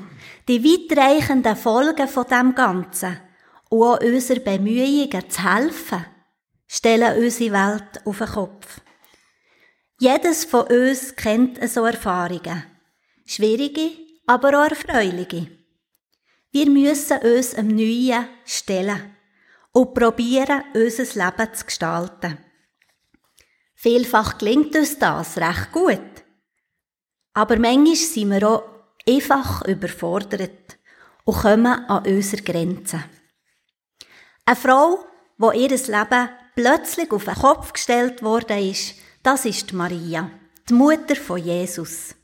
die 0.48 0.64
weitreichenden 0.64 1.56
Folgen 1.56 2.08
von 2.08 2.26
dem 2.26 2.56
Ganzen 2.56 3.20
und 3.70 3.84
auch 3.84 4.02
unsere 4.02 4.40
Bemühungen 4.40 5.30
zu 5.30 5.44
helfen, 5.44 6.06
stellen 6.72 7.18
unsere 7.18 7.52
Welt 7.52 8.06
auf 8.06 8.20
den 8.20 8.28
Kopf. 8.28 8.82
Jedes 10.00 10.46
von 10.46 10.68
uns 10.68 11.16
kennt 11.16 11.68
so 11.68 11.84
Erfahrungen. 11.84 12.64
Schwierige, 13.26 13.92
aber 14.28 14.50
auch 14.50 14.70
erfreuliche. 14.70 15.48
Wir 16.52 16.70
müssen 16.70 17.18
uns 17.18 17.56
am 17.56 17.68
Neuen 17.68 18.28
stellen 18.46 19.16
und 19.72 19.94
probieren, 19.94 20.64
unser 20.74 21.04
Leben 21.04 21.54
zu 21.54 21.66
gestalten. 21.66 22.38
Vielfach 23.76 24.38
gelingt 24.38 24.76
uns 24.76 25.00
das 25.00 25.38
recht 25.38 25.72
gut. 25.72 26.00
Aber 27.34 27.58
manchmal 27.58 27.96
sind 27.96 28.30
wir 28.30 28.48
auch 28.48 28.64
einfach 29.08 29.66
überfordert 29.66 30.78
und 31.24 31.38
kommen 31.38 31.86
an 31.86 32.06
unsere 32.06 32.44
Grenzen. 32.44 33.04
Eine 34.46 34.56
Frau, 34.56 35.06
wo 35.38 35.52
ihr 35.52 35.70
Leben 35.70 36.30
plötzlich 36.56 37.12
auf 37.12 37.26
den 37.26 37.36
Kopf 37.36 37.74
gestellt 37.74 38.22
worden 38.22 38.60
ist, 38.60 38.96
das 39.24 39.46
ist 39.46 39.74
Maria, 39.74 40.32
die 40.68 40.74
Mutter 40.74 41.16
von 41.16 41.38
Jesus. 41.38 42.16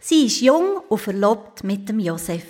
Sie 0.00 0.26
ist 0.26 0.40
jung 0.40 0.78
und 0.88 1.00
verlobt 1.00 1.62
mit 1.62 1.88
dem 1.88 1.98
Josef. 1.98 2.44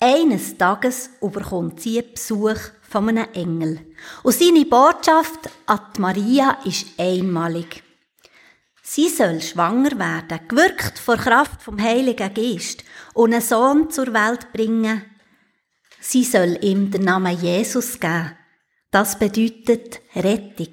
Eines 0.00 0.58
Tages 0.58 1.10
überkommt 1.20 1.80
sie 1.80 2.02
Besuch 2.02 2.58
von 2.82 3.08
einem 3.08 3.32
Engel. 3.32 3.94
Und 4.24 4.34
seine 4.34 4.64
Botschaft 4.64 5.48
an 5.66 5.80
Maria 5.98 6.58
ist 6.64 6.86
einmalig. 6.98 7.84
Sie 8.82 9.08
soll 9.08 9.40
schwanger 9.40 9.96
werden, 9.98 10.40
gewirkt 10.48 10.98
vor 10.98 11.16
Kraft 11.16 11.62
vom 11.62 11.80
Heiligen 11.80 12.34
Geist 12.34 12.82
und 13.14 13.32
einen 13.32 13.40
Sohn 13.40 13.90
zur 13.90 14.12
Welt 14.12 14.52
bringen. 14.52 15.04
Sie 16.00 16.24
soll 16.24 16.58
ihm 16.62 16.90
den 16.90 17.04
Namen 17.04 17.40
Jesus 17.40 18.00
geben. 18.00 18.36
Das 18.92 19.18
bedeutet 19.18 20.02
Rettung. 20.14 20.68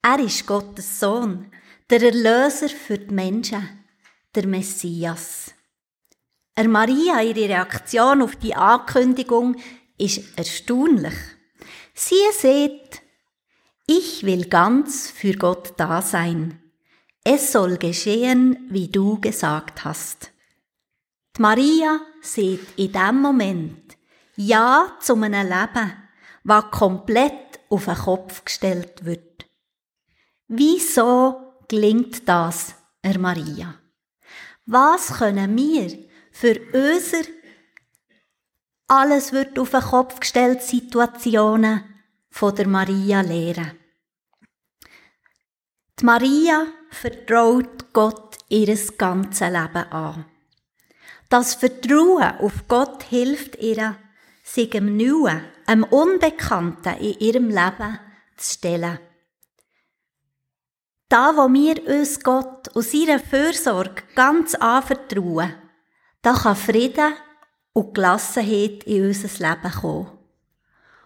Er 0.00 0.20
ist 0.20 0.46
Gottes 0.46 1.00
Sohn, 1.00 1.52
der 1.90 2.02
Erlöser 2.02 2.70
für 2.70 2.96
die 2.96 3.12
Menschen, 3.12 3.84
der 4.34 4.46
Messias. 4.46 5.52
Er 6.54 6.66
Maria, 6.66 7.20
ihre 7.20 7.46
Reaktion 7.50 8.22
auf 8.22 8.36
die 8.36 8.54
Ankündigung 8.54 9.56
ist 9.98 10.38
erstaunlich. 10.38 11.12
Sie 11.92 12.14
sieht, 12.32 13.02
ich 13.86 14.24
will 14.24 14.46
ganz 14.46 15.10
für 15.10 15.34
Gott 15.34 15.74
da 15.76 16.00
sein. 16.00 16.58
Es 17.22 17.52
soll 17.52 17.76
geschehen, 17.76 18.66
wie 18.70 18.88
du 18.88 19.20
gesagt 19.20 19.84
hast. 19.84 20.32
Die 21.36 21.42
Maria 21.42 22.00
sieht 22.22 22.78
in 22.78 22.92
dem 22.92 23.20
Moment 23.20 23.98
Ja 24.36 24.96
zu 25.00 25.16
einem 25.16 25.46
Leben, 25.46 25.92
was 26.44 26.70
komplett 26.70 27.60
auf 27.68 27.84
den 27.84 27.94
Kopf 27.94 28.44
gestellt 28.44 29.04
wird. 29.04 29.46
Wieso 30.48 31.54
gelingt 31.68 32.28
das, 32.28 32.74
er 33.02 33.18
Maria? 33.18 33.74
Was 34.66 35.18
können 35.18 35.56
wir 35.56 36.08
für 36.32 36.60
unser 36.72 37.28
alles 38.88 39.32
wird 39.32 39.58
auf 39.58 39.70
den 39.70 39.80
Kopf 39.80 40.20
gestellt 40.20 40.62
Situationen 40.62 41.84
von 42.28 42.54
der 42.54 42.66
Maria 42.66 43.20
lehren? 43.20 43.78
Die 46.00 46.04
Maria 46.04 46.66
vertraut 46.90 47.92
Gott 47.92 48.38
ihres 48.48 48.96
ganzes 48.96 49.48
Leben 49.48 49.92
an. 49.92 50.24
Das 51.28 51.54
Vertrauen 51.54 52.38
auf 52.38 52.66
Gott 52.66 53.04
hilft 53.04 53.56
ihr, 53.56 53.96
sich 54.42 54.74
im 54.74 54.96
Neuen, 54.96 55.44
am 55.70 55.84
Unbekannten 55.84 56.96
in 56.98 57.16
ihrem 57.20 57.48
Leben 57.48 58.00
zu 58.36 58.54
stellen. 58.54 58.98
Da, 61.08 61.36
wo 61.36 61.48
wir 61.48 61.86
uns 61.86 62.18
Gott 62.24 62.74
und 62.74 62.84
seiner 62.84 63.20
Fürsorge 63.20 64.02
ganz 64.16 64.56
anvertrauen, 64.56 65.54
da 66.22 66.32
kann 66.32 66.56
Frieden 66.56 67.12
und 67.72 67.94
Gelassenheit 67.94 68.82
in 68.82 69.06
unser 69.06 69.28
Leben 69.48 69.72
kommen. 69.72 70.18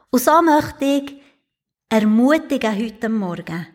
Und 0.09 0.23
so 0.23 0.41
möchte 0.41 0.85
ich 0.87 1.23
ermutigen 1.91 2.75
heute 2.75 3.11
Morgen. 3.11 3.67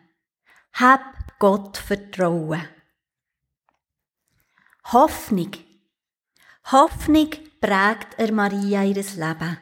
Hab 0.73 1.37
Gott 1.37 1.77
Vertrauen. 1.77 2.67
Hoffnung. 4.85 5.51
Hoffnung 6.71 7.29
prägt 7.61 8.17
er 8.17 8.31
Maria 8.31 8.83
ihres 8.83 9.15
Leben. 9.15 9.59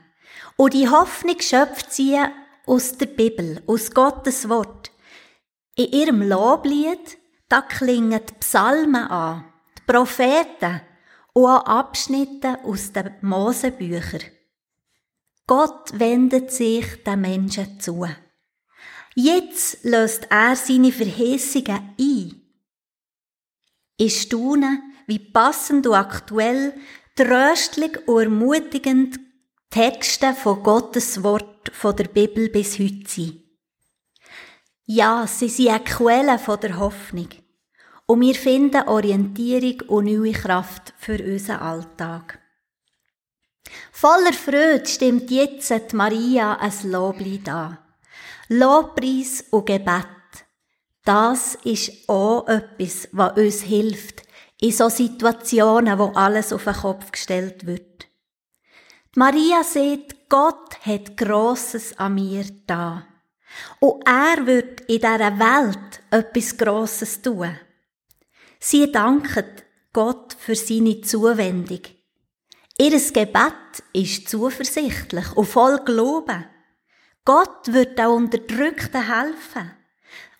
Und 0.56 0.74
die 0.74 0.90
Hoffnung 0.90 1.40
schöpft 1.40 1.94
sie 1.94 2.18
aus 2.66 2.98
der 2.98 3.06
Bibel, 3.08 3.62
aus 3.68 3.92
Gottes 3.92 4.50
Wort. 4.50 4.92
In 5.76 5.92
ihrem 5.92 6.22
Loblied, 6.28 7.18
da 7.50 7.62
klingen 7.62 8.22
die 8.28 8.34
Psalmen 8.40 8.96
an, 9.08 9.46
die 9.78 9.92
Propheten 9.92 10.82
und 11.34 11.46
auch 11.46 11.66
Abschnitte 11.66 12.60
aus 12.64 12.92
den 12.92 13.12
Mosebüchern. 13.22 14.24
Gott 15.46 15.98
wendet 15.98 16.52
sich 16.52 17.04
den 17.04 17.22
Menschen 17.22 17.80
zu. 17.80 18.06
Jetzt 19.16 19.84
löst 19.84 20.28
er 20.30 20.56
seine 20.56 20.92
Verheißungen 20.92 21.96
ein. 22.00 22.42
Ich 23.98 24.22
staune, 24.22 24.82
wie 25.08 25.20
passend 25.20 25.88
und 25.88 25.96
aktuell, 25.96 26.74
tröstlich 27.16 28.08
und 28.08 28.24
ermutigend 28.24 29.20
Texte 29.70 30.34
von 30.34 30.64
Gottes 30.64 31.22
Wort 31.24 31.70
von 31.74 31.96
der 31.96 32.06
Bibel 32.06 32.50
bis 32.50 32.80
heute 32.80 33.08
sind. 33.08 33.44
Ja, 34.86 35.28
sie 35.28 35.50
sind 35.50 35.70
eine 35.70 35.84
Quelle 35.84 36.40
von 36.40 36.60
der 36.60 36.78
Hoffnung. 36.80 37.28
Und 38.06 38.22
wir 38.22 38.36
finden 38.36 38.88
Orientierung 38.88 39.82
und 39.90 40.06
neue 40.06 40.32
Kraft 40.32 40.94
für 40.98 41.22
unseren 41.22 41.60
Alltag. 41.60 42.40
Voller 43.92 44.32
Freude 44.32 44.86
stimmt 44.86 45.30
jetzt 45.30 45.94
Maria 45.94 46.54
ein 46.54 46.72
Loblied 46.90 47.50
an. 47.50 47.78
Lobpreis 48.48 49.44
und 49.52 49.66
Gebet. 49.66 50.06
Das 51.04 51.56
ist 51.66 52.08
auch 52.08 52.48
etwas, 52.48 53.10
was 53.12 53.38
uns 53.38 53.62
hilft 53.64 54.24
in 54.62 54.72
so 54.72 54.88
Situationen, 54.88 56.00
wo 56.00 56.12
alles 56.16 56.54
auf 56.54 56.64
den 56.64 56.74
Kopf 56.74 57.12
gestellt 57.12 57.66
wird. 57.66 57.97
Maria 59.20 59.64
sagt, 59.64 60.30
Gott 60.30 60.78
hat 60.86 61.18
Grosses 61.18 61.98
an 61.98 62.14
mir 62.14 62.46
da. 62.68 63.04
Und 63.80 64.08
er 64.08 64.46
wird 64.46 64.82
in 64.82 65.00
dieser 65.00 65.40
Welt 65.40 66.04
etwas 66.12 66.56
Grosses 66.56 67.20
tun. 67.24 67.58
Sie 68.60 68.92
danket 68.92 69.66
Gott 69.92 70.36
für 70.38 70.56
seine 70.56 71.02
Zuwendung. 71.02 71.82
Ihr 72.78 72.92
Gebet 72.92 73.84
ist 73.92 74.30
zuversichtlich 74.30 75.36
und 75.36 75.48
voll 75.48 75.80
Glauben. 75.84 76.46
Gott 77.26 77.74
wird 77.74 77.98
den 77.98 78.06
Unterdrückten 78.06 79.02
helfen 79.02 79.72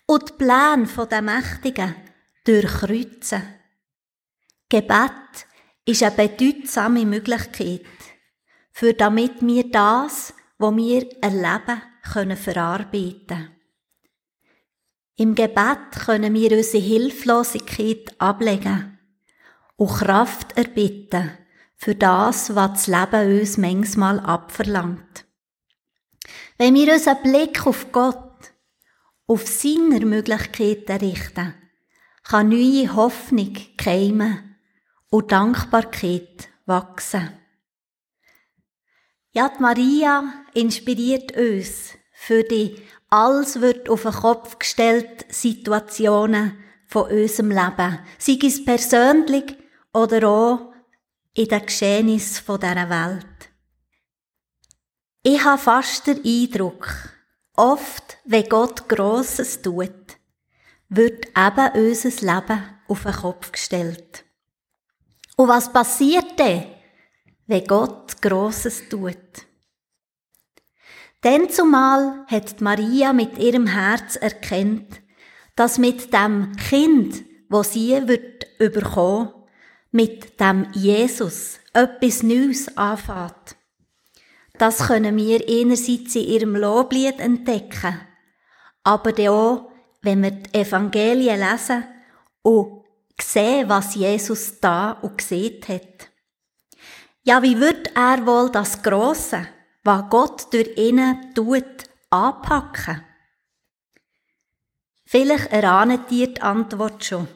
und 0.06 0.28
die 0.28 0.32
Pläne 0.34 0.86
der 1.10 1.22
Mächtigen 1.22 1.96
durchkreuzen. 2.44 3.42
Gebet 4.68 5.48
ist 5.84 6.04
eine 6.04 6.14
bedeutsame 6.14 7.04
Möglichkeit, 7.04 7.80
für 8.78 8.94
damit 8.94 9.44
wir 9.44 9.68
das, 9.72 10.32
was 10.58 10.76
wir 10.76 11.08
erleben, 11.20 11.82
können 12.12 12.36
verarbeiten. 12.36 13.50
Im 15.16 15.34
Gebet 15.34 15.90
können 16.06 16.32
wir 16.32 16.56
unsere 16.56 16.84
Hilflosigkeit 16.84 18.14
ablegen 18.20 18.96
und 19.74 19.90
Kraft 19.90 20.56
erbitten 20.56 21.28
für 21.74 21.96
das, 21.96 22.54
was 22.54 22.70
das 22.70 22.86
Leben 22.86 23.40
uns 23.40 23.56
manchmal 23.56 24.20
abverlangt. 24.20 25.26
Wenn 26.56 26.76
wir 26.76 26.92
unseren 26.92 27.20
Blick 27.24 27.66
auf 27.66 27.90
Gott, 27.90 28.52
auf 29.26 29.44
seine 29.44 30.06
Möglichkeiten 30.06 31.04
richten, 31.04 31.54
kann 32.22 32.50
neue 32.50 32.94
Hoffnung 32.94 33.56
keimen 33.76 34.54
und 35.10 35.32
Dankbarkeit 35.32 36.48
wachsen. 36.64 37.37
Ja, 39.32 39.48
die 39.48 39.62
Maria 39.62 40.24
inspiriert 40.54 41.36
uns 41.36 41.94
für 42.12 42.42
die 42.42 42.82
alles 43.10 43.60
wird 43.60 43.88
auf 43.88 44.02
den 44.02 44.12
Kopf 44.12 44.58
gestellt 44.58 45.24
Situationen 45.30 46.58
von 46.86 47.10
unserem 47.10 47.50
Leben, 47.50 47.98
sei 48.18 48.38
es 48.42 48.64
persönlich 48.64 49.56
oder 49.92 50.28
auch 50.28 50.72
in 51.34 51.48
den 51.48 51.64
Geschehnissen 51.64 52.44
dieser 52.44 52.90
Welt. 52.90 53.50
Ich 55.22 55.42
habe 55.42 55.60
fast 55.60 56.06
den 56.06 56.24
Eindruck, 56.24 56.88
oft, 57.56 58.18
wenn 58.24 58.48
Gott 58.48 58.88
Grosses 58.88 59.62
tut, 59.62 59.90
wird 60.88 61.26
eben 61.28 61.88
unser 61.88 62.34
Leben 62.34 62.62
auf 62.88 63.02
den 63.02 63.12
Kopf 63.12 63.52
gestellt. 63.52 64.24
Und 65.36 65.48
was 65.48 65.72
passiert 65.72 66.38
denn, 66.38 66.64
wenn 67.48 67.66
Gott 67.66 68.22
Grosses 68.22 68.88
tut. 68.88 69.16
Denn 71.24 71.50
zumal 71.50 72.24
hat 72.28 72.60
Maria 72.60 73.12
mit 73.12 73.38
ihrem 73.38 73.66
Herz 73.66 74.14
erkennt, 74.14 75.00
dass 75.56 75.78
mit 75.78 76.12
dem 76.12 76.54
Kind, 76.56 77.24
wo 77.48 77.64
sie 77.64 78.06
wird 78.06 78.46
überkommen, 78.60 79.32
mit 79.90 80.38
dem 80.38 80.68
Jesus 80.72 81.58
etwas 81.72 82.22
Neues 82.22 82.76
anfängt. 82.76 83.56
Das 84.58 84.86
können 84.86 85.16
wir 85.16 85.40
einerseits 85.48 86.14
in 86.14 86.24
ihrem 86.24 86.54
Loblied 86.54 87.18
entdecken, 87.18 88.00
aber 88.84 89.12
auch, 89.30 89.70
wenn 90.02 90.22
wir 90.22 90.32
die 90.32 90.54
Evangelien 90.54 91.40
lesen 91.40 91.84
und 92.42 92.84
sehen, 93.20 93.68
was 93.68 93.94
Jesus 93.94 94.60
da 94.60 94.92
und 94.92 95.18
gesehen 95.18 95.60
hat. 95.66 96.07
Ja, 97.28 97.42
wie 97.42 97.60
wird 97.60 97.94
er 97.94 98.24
wohl 98.24 98.50
das 98.50 98.82
Grosse, 98.82 99.46
was 99.84 100.08
Gott 100.08 100.50
durch 100.50 100.74
ihn 100.78 101.34
tut, 101.34 101.84
anpacken? 102.08 103.04
Vielleicht 105.04 105.52
erahnet 105.52 106.10
ihr 106.10 106.28
die 106.28 106.40
Antwort 106.40 107.04
schon. 107.04 107.28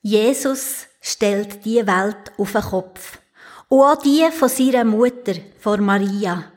Jesus 0.00 0.86
stellt 1.00 1.64
die 1.64 1.84
Welt 1.84 2.30
auf 2.38 2.52
den 2.52 2.62
Kopf. 2.62 3.18
Und 3.66 3.80
auch 3.80 4.00
die 4.00 4.30
von 4.30 4.48
seiner 4.48 4.84
Mutter, 4.84 5.34
von 5.58 5.84
Maria. 5.84 6.52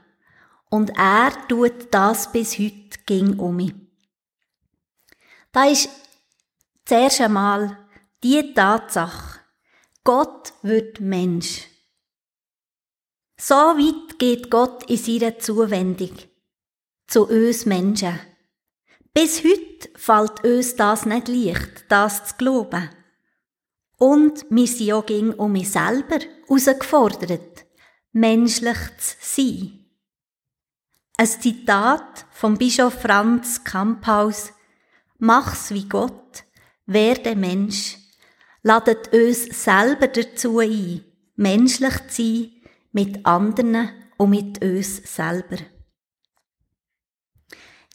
Und 0.69 0.91
er 0.95 1.31
tut 1.47 1.91
das 1.91 2.31
bis 2.31 2.59
heute 2.59 2.99
ging 3.07 3.39
um. 3.39 3.89
Da 5.51 5.65
ist 5.65 5.89
zuerst 6.85 7.19
einmal 7.19 7.79
die 8.21 8.53
Tatsache, 8.53 9.32
Gott 10.05 10.53
wird 10.63 10.99
Mensch. 10.99 11.65
So 13.37 13.55
weit 13.55 14.19
geht 14.19 14.51
Gott 14.51 14.89
in 14.89 14.97
seiner 14.97 15.39
Zuwendung 15.39 16.11
zu 17.07 17.27
uns 17.27 17.65
Menschen. 17.65 18.19
Bis 19.13 19.43
heute 19.43 19.89
fällt 19.95 20.43
uns 20.43 20.75
das 20.75 21.05
nicht 21.05 21.29
leicht, 21.29 21.85
das 21.87 22.25
zu 22.25 22.35
glauben. 22.37 22.89
Und 23.97 24.45
wir 24.49 24.67
sind 24.67 24.91
auch 24.91 25.05
gegen 25.05 25.33
um 25.35 25.53
mich 25.53 25.71
selber 25.71 26.19
herausgefordert, 26.47 27.65
menschlich 28.11 28.77
zu 28.97 29.15
sein. 29.21 29.85
Ein 31.17 31.27
Zitat 31.27 32.25
vom 32.31 32.57
Bischof 32.57 33.01
Franz 33.01 33.63
Kamphaus 33.63 34.51
Mach's 35.17 35.71
wie 35.71 35.87
Gott, 35.87 36.43
werde 36.85 37.37
Mensch, 37.37 37.97
ladet 38.63 39.13
uns 39.13 39.63
selber 39.63 40.07
dazu 40.07 40.59
ein, 40.59 41.03
menschlich 41.35 42.07
zu 42.07 42.23
sein, 42.23 42.51
mit 42.91 43.25
anderen 43.25 43.89
und 44.17 44.29
mit 44.29 44.63
uns 44.63 44.97
selber. 44.97 45.57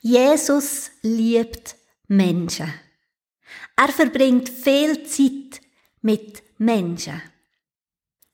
Jesus 0.00 0.90
liebt 1.02 1.76
Menschen. 2.06 2.72
Er 3.76 3.88
verbringt 3.88 4.48
viel 4.48 5.04
Zeit 5.04 5.60
mit 6.02 6.42
Menschen. 6.58 7.20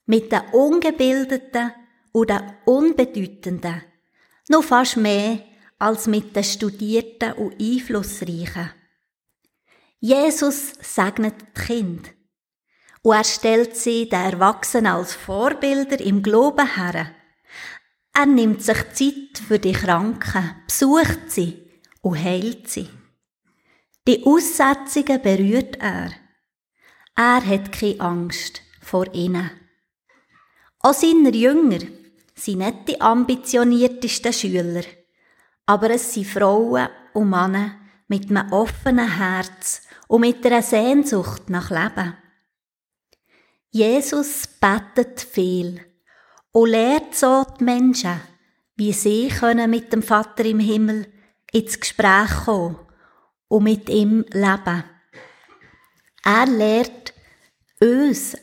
Mit 0.06 0.32
den 0.32 0.42
Ungebildeten 0.52 1.72
und 2.12 2.30
den 2.30 2.42
Unbedeutenden. 2.66 3.82
Noch 4.48 4.64
fast 4.64 4.96
mehr 4.96 5.40
als 5.78 6.06
mit 6.06 6.36
den 6.36 6.44
Studierten 6.44 7.32
und 7.34 7.60
Einflussreichen. 7.60 8.70
Jesus 10.00 10.72
segnet 10.80 11.34
die 11.40 11.60
Kinder. 11.62 12.13
Und 13.04 13.16
er 13.16 13.24
stellt 13.24 13.76
sie 13.76 14.08
den 14.08 14.32
Erwachsenen 14.32 14.94
als 14.94 15.14
Vorbilder 15.14 16.00
im 16.00 16.22
Glauben 16.22 16.66
her. 16.74 17.10
Er 18.14 18.26
nimmt 18.26 18.62
sich 18.62 18.78
Zeit 18.94 19.44
für 19.46 19.58
die 19.58 19.72
Kranken, 19.72 20.56
besucht 20.66 21.30
sie 21.30 21.70
und 22.00 22.16
heilt 22.16 22.70
sie. 22.70 22.88
Die 24.08 24.24
Aussetzungen 24.24 25.20
berührt 25.20 25.76
er. 25.80 26.12
Er 27.14 27.44
hat 27.44 27.72
keine 27.72 28.00
Angst 28.00 28.62
vor 28.80 29.12
ihnen. 29.12 29.50
Auch 30.78 30.94
seine 30.94 31.28
Jünger 31.28 31.80
sind 32.34 32.58
nicht 32.58 32.88
die 32.88 33.00
ambitioniertesten 33.02 34.32
Schüler, 34.32 34.84
aber 35.66 35.90
es 35.90 36.14
sind 36.14 36.26
Frauen 36.26 36.88
und 37.12 37.28
Männer 37.28 37.76
mit 38.08 38.30
einem 38.30 38.50
offenen 38.50 39.18
Herz 39.18 39.82
und 40.08 40.22
mit 40.22 40.44
einer 40.46 40.62
Sehnsucht 40.62 41.50
nach 41.50 41.68
Leben. 41.68 42.23
Jesus 43.74 44.46
betet 44.46 45.20
viel 45.20 45.80
und 46.52 46.70
lehrt 46.70 47.16
so 47.16 47.44
die 47.58 47.64
Menschen, 47.64 48.20
wie 48.76 48.92
sie 48.92 49.26
können 49.26 49.68
mit 49.68 49.92
dem 49.92 50.00
Vater 50.00 50.44
im 50.44 50.60
Himmel 50.60 51.12
ins 51.50 51.80
Gespräch 51.80 52.30
kommen 52.44 52.78
und 53.48 53.64
mit 53.64 53.88
ihm 53.88 54.24
leben. 54.30 54.84
Er 56.24 56.46
lehrt 56.46 57.14
uns, 57.80 58.36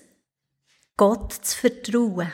Gott 0.97 1.31
zu 1.31 1.57
vertrauen. 1.57 2.33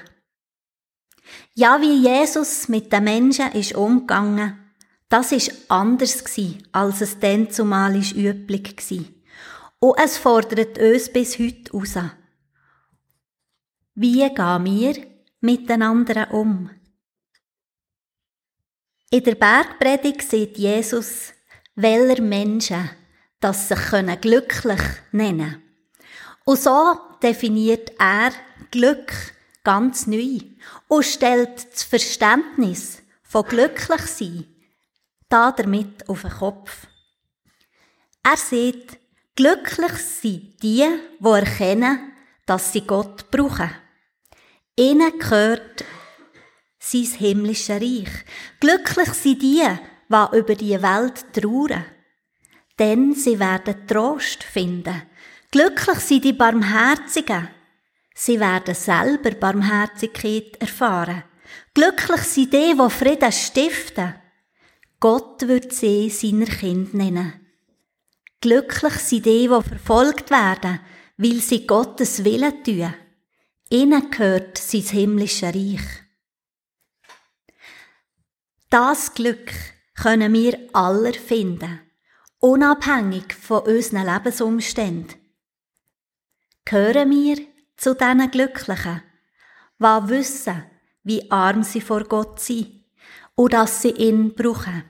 Ja, 1.53 1.79
wie 1.79 2.01
Jesus 2.01 2.67
mit 2.67 2.91
den 2.91 3.03
Menschen 3.03 3.51
ist 3.51 3.75
umgegangen, 3.75 4.73
das 5.07 5.33
ist 5.33 5.69
anders 5.69 6.23
gsi, 6.23 6.63
als 6.71 7.01
es 7.01 7.19
denn 7.19 7.51
zumal 7.51 7.95
üblich 7.95 8.75
gsi. 8.75 9.05
Und 9.77 9.99
es 10.03 10.17
fordert 10.17 10.79
uns 10.79 11.13
bis 11.13 11.37
heute 11.37 11.71
raus. 11.71 11.93
Wie 13.99 14.29
gehen 14.29 14.63
wir 14.63 15.07
miteinander 15.41 16.31
um? 16.31 16.69
In 19.09 19.23
der 19.23 19.33
Bergpredigt 19.33 20.21
sieht 20.21 20.59
Jesus, 20.59 21.33
welcher 21.73 22.21
Menschen 22.21 22.91
das 23.39 23.69
sich 23.69 23.79
glücklich 24.21 24.81
nennen 25.11 25.39
können. 25.39 25.63
Und 26.45 26.59
so 26.59 26.95
definiert 27.23 27.91
er 27.97 28.33
Glück 28.69 29.11
ganz 29.63 30.05
neu 30.05 30.41
und 30.87 31.03
stellt 31.03 31.73
das 31.73 31.81
Verständnis 31.81 33.01
von 33.23 33.45
glücklich 33.45 34.01
sein 34.01 34.45
da 35.27 35.51
damit 35.51 36.07
auf 36.07 36.21
den 36.21 36.29
Kopf. 36.29 36.85
Er 38.21 38.37
sieht, 38.37 38.99
glücklich 39.35 39.93
sind 39.93 40.61
die, 40.61 40.85
die 41.19 41.25
erkennen, 41.25 42.13
dass 42.45 42.73
sie 42.73 42.81
Gott 42.81 43.31
brauchen. 43.31 43.86
Ihnen 44.79 45.17
gehört 45.17 45.83
sein 46.77 47.01
himmlisches 47.01 47.81
Reich. 47.81 48.11
Glücklich 48.59 49.09
sind 49.13 49.41
die, 49.41 49.63
die 49.63 50.37
über 50.37 50.53
die 50.53 50.81
Welt 50.81 51.25
trauern. 51.33 51.83
Denn 52.77 53.15
sie 53.15 53.39
werden 53.39 53.87
Trost 53.87 54.43
finden. 54.43 55.01
Glücklich 55.49 55.97
sind 55.97 56.25
die 56.25 56.33
Barmherzigen. 56.33 57.47
Sie 58.13 58.39
werden 58.39 58.75
selber 58.75 59.31
Barmherzigkeit 59.31 60.57
erfahren. 60.59 61.23
Glücklich 61.73 62.21
sind 62.21 62.53
die, 62.53 62.75
die 62.77 62.89
Frieden 62.91 63.31
stiften. 63.31 64.13
Gott 64.99 65.47
wird 65.47 65.73
sie 65.73 66.11
seiner 66.11 66.45
Kind 66.45 66.93
nennen. 66.93 67.33
Glücklich 68.41 68.93
sind 68.93 69.25
die, 69.25 69.47
die 69.47 69.47
verfolgt 69.47 70.29
werden, 70.29 70.81
weil 71.17 71.39
sie 71.39 71.65
Gottes 71.65 72.23
Willen 72.23 72.63
tun. 72.63 72.93
Ihnen 73.69 74.09
gehört 74.11 74.57
sein 74.57 74.81
himmlisches 74.81 75.53
Reich. 75.53 75.81
Das 78.69 79.13
Glück 79.13 79.51
können 79.95 80.33
wir 80.33 80.69
aller 80.73 81.13
finden, 81.13 81.81
unabhängig 82.39 83.33
von 83.33 83.63
unseren 83.63 84.05
Lebensumständen. 84.05 85.15
Gehören 86.63 87.09
wir 87.11 87.37
zu 87.75 87.93
diesen 87.93 88.31
Glücklichen, 88.31 89.03
die 89.79 90.09
wissen, 90.09 90.63
wie 91.03 91.29
arm 91.29 91.63
sie 91.63 91.81
vor 91.81 92.03
Gott 92.05 92.39
sind 92.39 92.85
und 93.35 93.53
dass 93.53 93.81
sie 93.81 93.91
ihn 93.91 94.33
brauchen. 94.33 94.83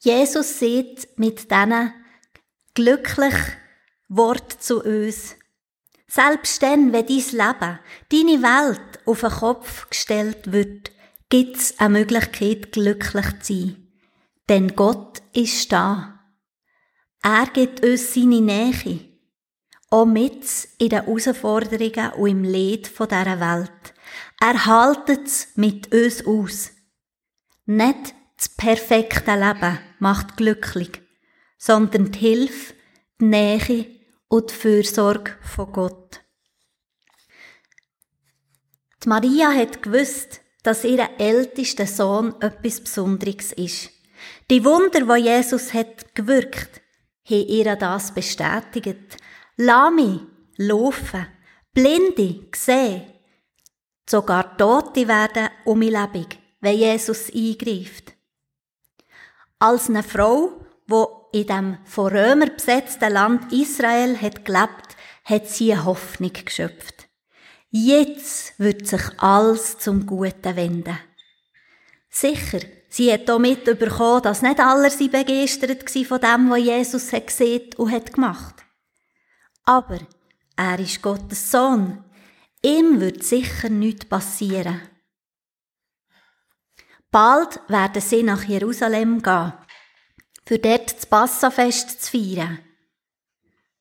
Jesus 0.00 0.58
sieht 0.58 1.18
mit 1.18 1.50
diesen 1.50 1.92
glücklich 2.74 3.34
Wort 4.08 4.52
zu 4.62 4.82
uns. 4.82 5.37
Selbst 6.10 6.62
dann, 6.62 6.92
wenn 6.92 7.06
dein 7.06 7.16
Leben, 7.16 7.78
deine 8.10 8.42
Welt 8.42 8.98
auf 9.04 9.20
den 9.20 9.30
Kopf 9.30 9.90
gestellt 9.90 10.50
wird, 10.50 10.90
gibt's 11.28 11.78
eine 11.78 11.98
Möglichkeit, 11.98 12.72
glücklich 12.72 13.26
zu 13.42 13.52
sein. 13.52 13.88
Denn 14.48 14.74
Gott 14.74 15.20
ist 15.34 15.70
da. 15.70 16.18
Er 17.22 17.46
gibt 17.52 17.84
uns 17.84 18.14
seine 18.14 18.40
Nähe. 18.40 19.00
Auch 19.90 20.06
mit 20.06 20.46
in 20.78 20.88
den 20.88 21.04
Herausforderungen 21.04 22.12
und 22.12 22.28
im 22.28 22.44
Leid 22.44 22.90
dieser 22.98 23.40
Welt. 23.40 23.94
Er 24.40 24.64
haltet 24.64 25.26
es 25.26 25.48
mit 25.56 25.92
uns 25.92 26.26
aus. 26.26 26.70
Nicht 27.66 28.14
das 28.38 28.48
perfekte 28.48 29.34
Leben 29.34 29.78
macht 29.98 30.36
glücklich, 30.38 31.02
sondern 31.58 32.12
die 32.12 32.18
Hilfe, 32.18 32.74
die 33.20 33.24
Nähe 33.26 33.97
und 34.28 34.50
die 34.50 34.54
Fürsorge 34.54 35.32
von 35.42 35.72
Gott. 35.72 36.20
Die 39.02 39.08
Maria 39.08 39.50
hat 39.52 39.82
gewusst, 39.82 40.40
dass 40.62 40.84
ihr 40.84 41.08
ältester 41.18 41.86
Sohn 41.86 42.34
etwas 42.40 42.80
Besonderes 42.80 43.52
ist. 43.52 43.90
Die 44.50 44.64
Wunder, 44.64 45.06
wo 45.06 45.14
Jesus 45.14 45.72
hat 45.72 46.14
gewirkt, 46.14 46.80
haben 47.24 47.46
ihr 47.46 47.76
das 47.76 48.12
bestätigt. 48.12 49.16
Lahme 49.56 50.26
laufen, 50.56 51.26
Blinde 51.72 52.46
sehen, 52.54 53.12
sogar 54.08 54.56
Tote 54.56 55.06
werden 55.06 55.48
um 55.64 55.80
lebendig, 55.80 56.38
wenn 56.60 56.78
Jesus 56.78 57.32
eingreift. 57.32 58.14
Als 59.58 59.88
eine 59.88 60.02
Frau, 60.02 60.64
wo 60.86 61.17
in 61.32 61.46
dem 61.46 61.78
von 61.84 62.12
Römer 62.12 62.46
besetzten 62.46 63.12
Land 63.12 63.52
Israel 63.52 64.20
hat 64.20 64.44
gelebt, 64.44 64.96
hat 65.24 65.48
sie 65.48 65.76
Hoffnung 65.76 66.32
geschöpft. 66.32 67.08
Jetzt 67.70 68.58
wird 68.58 68.86
sich 68.86 69.02
alles 69.18 69.78
zum 69.78 70.06
Guten 70.06 70.56
wenden. 70.56 70.98
Sicher, 72.08 72.60
sie 72.88 73.12
hat 73.12 73.30
auch 73.30 73.38
mitbekommen, 73.38 74.22
dass 74.22 74.42
nicht 74.42 74.58
alle 74.58 74.90
sie 74.90 75.08
begeistert 75.08 75.88
von 76.06 76.20
dem, 76.20 76.50
was 76.50 76.60
Jesus 76.60 77.12
hat 77.12 77.26
gesehen 77.26 77.70
und 77.76 77.92
hat 77.92 78.14
gemacht. 78.14 78.54
Aber 79.64 79.98
er 80.56 80.78
ist 80.78 81.02
Gottes 81.02 81.50
Sohn. 81.50 82.02
Ihm 82.62 83.00
wird 83.00 83.22
sicher 83.22 83.68
nichts 83.68 84.06
passieren. 84.06 84.80
Bald 87.10 87.60
werden 87.68 88.02
sie 88.02 88.22
nach 88.22 88.44
Jerusalem 88.44 89.22
gehen, 89.22 89.52
für 90.48 90.58
dort 90.58 90.96
das 90.96 91.04
Passafest 91.04 92.02
zu 92.02 92.12
feiern. 92.12 92.58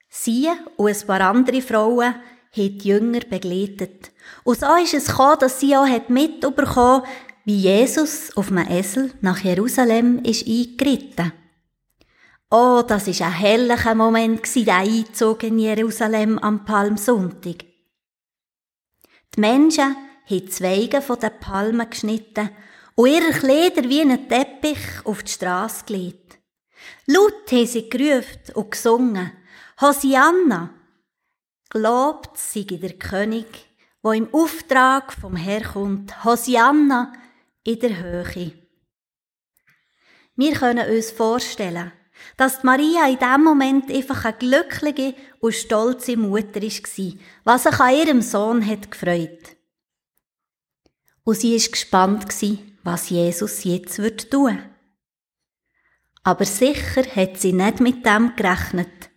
Sie 0.10 0.50
und 0.76 0.90
ein 0.90 1.08
paar 1.08 1.22
andere 1.22 1.62
Frauen 1.62 2.14
haben 2.14 2.78
die 2.78 2.90
Jünger 2.90 3.22
begleitet. 3.22 4.12
Und 4.44 4.60
so 4.60 4.76
ist 4.76 4.94
es 4.94 5.08
gekommen, 5.08 5.40
dass 5.40 5.62
sie 5.62 5.78
auch 5.78 5.88
mitbekommen 6.10 7.04
wie 7.46 7.56
Jesus 7.56 8.36
auf 8.36 8.52
einem 8.52 8.70
Esel 8.70 9.14
nach 9.22 9.40
Jerusalem 9.40 10.20
ist 10.26 10.46
eingeritten. 10.46 11.32
Oh, 12.52 12.84
das 12.86 13.08
ist 13.08 13.22
ein 13.22 13.32
herrlicher 13.32 13.96
Moment 13.96 14.54
der 14.54 14.76
Einzug 14.76 15.44
in 15.44 15.60
Jerusalem 15.60 16.38
am 16.38 16.66
Palmsonntag. 16.66 17.64
Die 19.36 19.40
Menschen 19.40 19.96
haben 20.30 20.52
Zweige 20.52 21.02
von 21.02 21.18
den 21.18 21.40
Palmen 21.40 21.90
geschnitten 21.90 22.50
und 22.96 23.08
ihre 23.08 23.32
Kleider 23.32 23.88
wie 23.88 24.02
ein 24.02 24.28
Teppich 24.28 25.06
auf 25.06 25.24
die 25.24 25.32
Straße 25.32 25.86
gelegt. 25.86 26.27
Laut 27.10 27.50
haben 27.52 27.66
sie 27.66 27.90
gerufen 27.90 28.54
und 28.54 28.72
gesungen. 28.72 29.32
Hosianna! 29.80 30.74
Glaubt 31.70 32.38
sei 32.38 32.64
der 32.64 32.98
König, 32.98 33.46
wo 34.02 34.12
im 34.12 34.34
Auftrag 34.34 35.14
vom 35.14 35.38
Herr 35.38 35.62
kommt. 35.62 36.26
Hosianna 36.26 37.14
in 37.64 37.80
der 37.80 37.98
Höhe. 38.04 38.52
Wir 40.36 40.54
können 40.54 40.90
uns 40.90 41.12
vorstellen, 41.12 41.94
dass 42.36 42.64
Maria 42.64 43.08
in 43.08 43.20
dem 43.20 43.44
Moment 43.44 43.90
einfach 43.90 44.26
eine 44.26 44.38
glückliche 44.38 45.16
und 45.40 45.56
stolze 45.56 46.18
Mutter 46.18 46.62
war, 46.62 47.14
was 47.46 47.64
sich 47.64 47.80
an 47.80 47.96
ihrem 47.96 48.22
Sohn 48.22 48.66
hat 48.66 48.92
gefreut. 48.92 49.56
Und 51.24 51.38
sie 51.38 51.56
ist 51.56 51.72
gespannt 51.72 52.26
was 52.84 53.10
Jesus 53.10 53.64
jetzt 53.64 54.00
wird 54.00 54.30
tun. 54.30 54.60
Aber 56.28 56.44
sicher 56.44 57.04
hat 57.16 57.38
sie 57.38 57.54
nicht 57.54 57.80
mit 57.80 58.06
dem 58.06 58.36
gerechnet, 58.36 59.10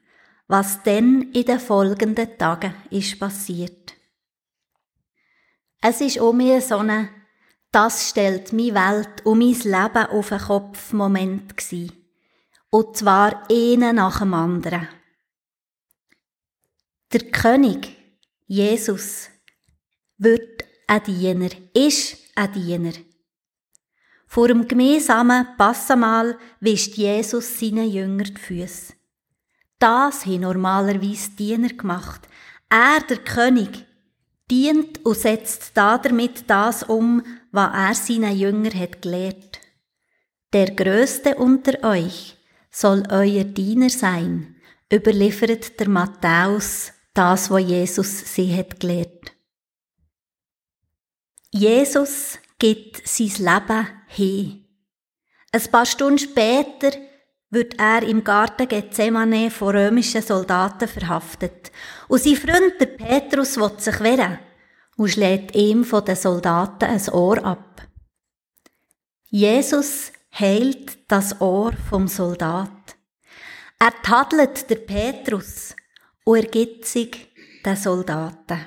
was 0.46 0.84
denn 0.84 1.32
in 1.32 1.44
den 1.44 1.58
folgenden 1.58 2.38
Tagen 2.38 2.72
ist 2.88 3.18
passiert. 3.18 3.94
Es 5.82 6.00
ist 6.00 6.20
um 6.20 6.36
mir 6.36 6.60
so 6.60 6.76
eine 6.76 7.08
das 7.72 8.10
stellt 8.10 8.52
meine 8.52 8.74
Welt 8.74 9.26
und 9.26 9.40
mein 9.40 9.54
Leben 9.54 10.06
auf 10.06 10.28
den 10.28 10.38
Kopf 10.38 10.92
Moment 10.92 11.56
gsi. 11.56 11.90
Und 12.70 12.96
zwar 12.96 13.42
einen 13.50 13.96
nach 13.96 14.20
dem 14.20 14.32
anderen. 14.32 14.86
Der 17.12 17.22
König, 17.32 17.88
Jesus, 18.46 19.30
wird 20.16 20.62
ein 20.86 21.02
Diener, 21.02 21.50
ist 21.74 22.18
ein 22.36 22.52
Diener. 22.52 22.92
Vor 24.32 24.46
dem 24.46 24.68
gemeinsamen 24.68 25.44
Passamal 25.58 26.38
wischt 26.60 26.94
Jesus 26.94 27.58
seinen 27.58 27.90
Jünger 27.90 28.22
die 28.22 28.40
Füße. 28.40 28.92
Das 29.80 30.24
haben 30.24 30.42
normalerweise 30.42 31.32
Diener 31.32 31.70
gemacht. 31.70 32.28
Er, 32.68 33.00
der 33.08 33.16
König, 33.16 33.84
dient 34.48 35.04
und 35.04 35.16
setzt 35.16 35.72
damit 35.74 36.48
das 36.48 36.84
um, 36.84 37.24
was 37.50 37.74
er 37.74 37.94
seinen 37.96 38.38
Jünger 38.38 38.70
hat 38.72 39.02
gelehrt. 39.02 39.58
Der 40.52 40.76
Größte 40.76 41.34
unter 41.34 41.82
euch 41.82 42.36
soll 42.70 43.02
euer 43.10 43.42
Diener 43.42 43.90
sein, 43.90 44.54
überliefert 44.92 45.80
der 45.80 45.88
Matthäus 45.88 46.92
das, 47.14 47.50
was 47.50 47.62
Jesus 47.62 48.32
sie 48.32 48.56
hat 48.56 48.78
gelehrt. 48.78 49.32
Jesus 51.50 52.38
gibt 52.60 53.08
sein 53.08 53.32
Leben 53.38 53.99
hin. 54.10 54.64
Ein 55.52 55.62
paar 55.70 55.86
Stunden 55.86 56.18
später 56.18 56.92
wird 57.50 57.78
er 57.78 58.02
im 58.02 58.22
Garten 58.22 58.68
Gethsemane 58.68 59.50
von 59.50 59.76
römischen 59.76 60.22
Soldaten 60.22 60.86
verhaftet. 60.86 61.72
Und 62.08 62.22
sein 62.22 62.36
Freund, 62.36 62.80
der 62.80 62.86
Petrus, 62.86 63.56
will 63.56 63.72
sich 63.78 64.00
wehren 64.00 64.38
und 64.96 65.08
schlägt 65.08 65.54
ihm 65.56 65.84
von 65.84 66.04
den 66.04 66.16
Soldaten 66.16 66.84
ein 66.84 67.08
Ohr 67.10 67.44
ab. 67.44 67.88
Jesus 69.28 70.12
heilt 70.32 71.10
das 71.10 71.40
Ohr 71.40 71.72
vom 71.88 72.06
Soldat. 72.06 72.70
Er 73.78 73.92
tadelt 74.02 74.68
der 74.70 74.76
Petrus 74.76 75.74
und 76.24 76.36
ergibt 76.36 76.84
sich 76.84 77.28
den 77.64 77.76
Soldaten. 77.76 78.66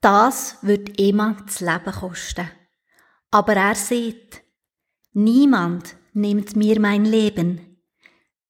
Das 0.00 0.58
wird 0.62 0.98
jemand 0.98 1.48
das 1.48 1.60
Leben 1.60 1.92
kosten. 1.92 2.48
Aber 3.32 3.54
er 3.54 3.74
sieht, 3.74 4.42
niemand 5.14 5.96
nimmt 6.12 6.54
mir 6.54 6.78
mein 6.78 7.06
Leben. 7.06 7.82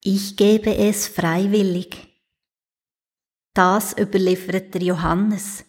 Ich 0.03 0.37
gebe 0.37 0.77
es 0.77 1.07
freiwillig. 1.07 2.21
Das 3.55 3.97
überliefert 3.97 4.75
der 4.75 4.83
Johannes. 4.83 5.65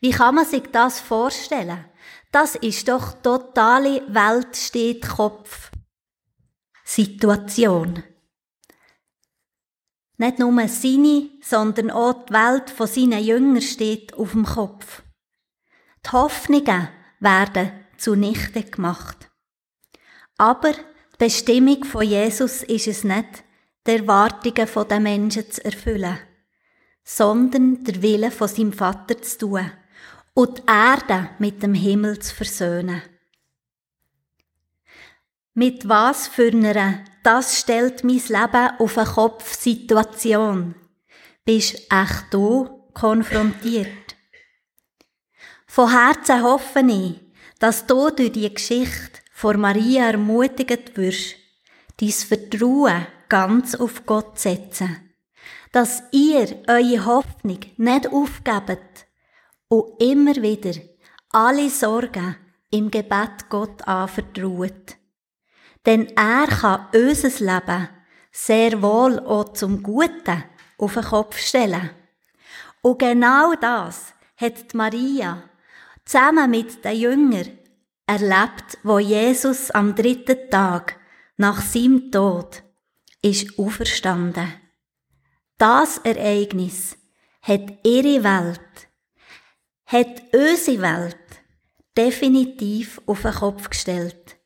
Wie 0.00 0.10
kann 0.10 0.34
man 0.34 0.44
sich 0.44 0.64
das 0.70 1.00
vorstellen? 1.00 1.82
Das 2.30 2.56
ist 2.56 2.86
doch 2.88 3.22
totale 3.22 4.02
Welt 4.12 4.54
steht 4.54 5.08
Kopf. 5.08 5.70
Situation. 6.84 8.02
Nicht 10.18 10.38
nur 10.38 10.68
seine, 10.68 11.30
sondern 11.40 11.90
auch 11.90 12.26
die 12.26 12.34
Welt 12.34 12.68
von 12.68 12.86
seinen 12.86 13.24
Jüngern 13.24 13.62
steht 13.62 14.12
auf 14.12 14.32
dem 14.32 14.44
Kopf. 14.44 15.02
Die 16.04 16.10
Hoffnungen 16.10 16.88
werden 17.20 17.87
zunichte 17.98 18.62
gemacht. 18.62 19.30
Aber 20.36 20.72
die 20.72 20.78
Bestimmung 21.18 21.84
von 21.84 22.02
Jesus 22.02 22.62
ist 22.62 22.86
es 22.86 23.04
nicht, 23.04 23.44
die 23.86 23.96
Erwartungen 23.96 24.88
der 24.88 25.00
Menschen 25.00 25.50
zu 25.50 25.64
erfüllen 25.64 26.18
sondern 27.10 27.82
der 27.84 28.02
Wille 28.02 28.30
von 28.30 28.48
seinem 28.48 28.74
Vater 28.74 29.20
zu 29.22 29.38
tun 29.38 29.70
und 30.34 30.58
die 30.58 30.62
Erde 30.66 31.30
mit 31.38 31.62
dem 31.62 31.72
Himmel 31.72 32.18
zu 32.18 32.34
versöhnen. 32.34 33.00
Mit 35.54 35.88
was 35.88 36.28
für 36.28 36.52
einer 36.52 37.02
das 37.22 37.58
stellt 37.60 38.04
mein 38.04 38.20
Leben 38.28 38.70
auf 38.78 38.98
eine 38.98 39.06
Kopfsituation. 39.06 40.74
Bist 41.46 41.90
echt 41.90 42.26
du 42.30 42.84
konfrontiert. 42.92 44.16
Von 45.66 45.90
Herzen 45.90 46.42
hoffe 46.42 46.80
ich, 46.86 47.20
dass 47.58 47.86
du 47.86 48.10
durch 48.10 48.32
die 48.32 48.52
Geschichte 48.52 49.20
vor 49.32 49.56
Maria 49.56 50.10
ermutigt 50.10 50.96
wirst, 50.96 51.36
dein 52.00 52.10
Vertrauen 52.10 53.06
ganz 53.28 53.74
auf 53.74 54.06
Gott 54.06 54.38
setzen 54.38 55.08
dass 55.72 56.02
ihr 56.12 56.62
eure 56.66 57.04
Hoffnung 57.04 57.60
nicht 57.76 58.08
aufgebt 58.08 59.06
und 59.68 60.02
immer 60.02 60.34
wieder 60.36 60.80
alle 61.30 61.68
Sorgen 61.68 62.36
im 62.70 62.90
Gebet 62.90 63.48
Gott 63.48 63.86
anvertraut. 63.86 64.96
Denn 65.84 66.08
er 66.16 66.46
kann 66.46 66.86
unser 66.94 67.44
Leben 67.44 67.88
sehr 68.32 68.82
wohl 68.82 69.18
auch 69.20 69.52
zum 69.52 69.82
Guten 69.82 70.44
auf 70.78 70.94
den 70.94 71.04
Kopf 71.04 71.38
stellen. 71.38 71.90
Und 72.82 72.98
genau 72.98 73.54
das 73.54 74.12
hat 74.36 74.74
Maria 74.74 75.42
zusammen 76.08 76.50
mit 76.50 76.84
den 76.86 76.98
Jüngern 76.98 77.58
erlebt, 78.06 78.78
wo 78.82 78.98
Jesus 78.98 79.70
am 79.70 79.94
dritten 79.94 80.50
Tag 80.50 80.98
nach 81.36 81.60
seinem 81.60 82.10
Tod 82.10 82.62
ist 83.20 83.58
auferstanden. 83.58 84.54
Das 85.58 85.98
Ereignis 85.98 86.96
hat 87.42 87.84
ihre 87.84 88.24
Welt, 88.24 88.88
hat 89.84 90.22
unsere 90.32 90.80
Welt 90.80 91.16
definitiv 91.96 93.02
auf 93.04 93.22
den 93.22 93.34
Kopf 93.34 93.68
gestellt. 93.68 94.36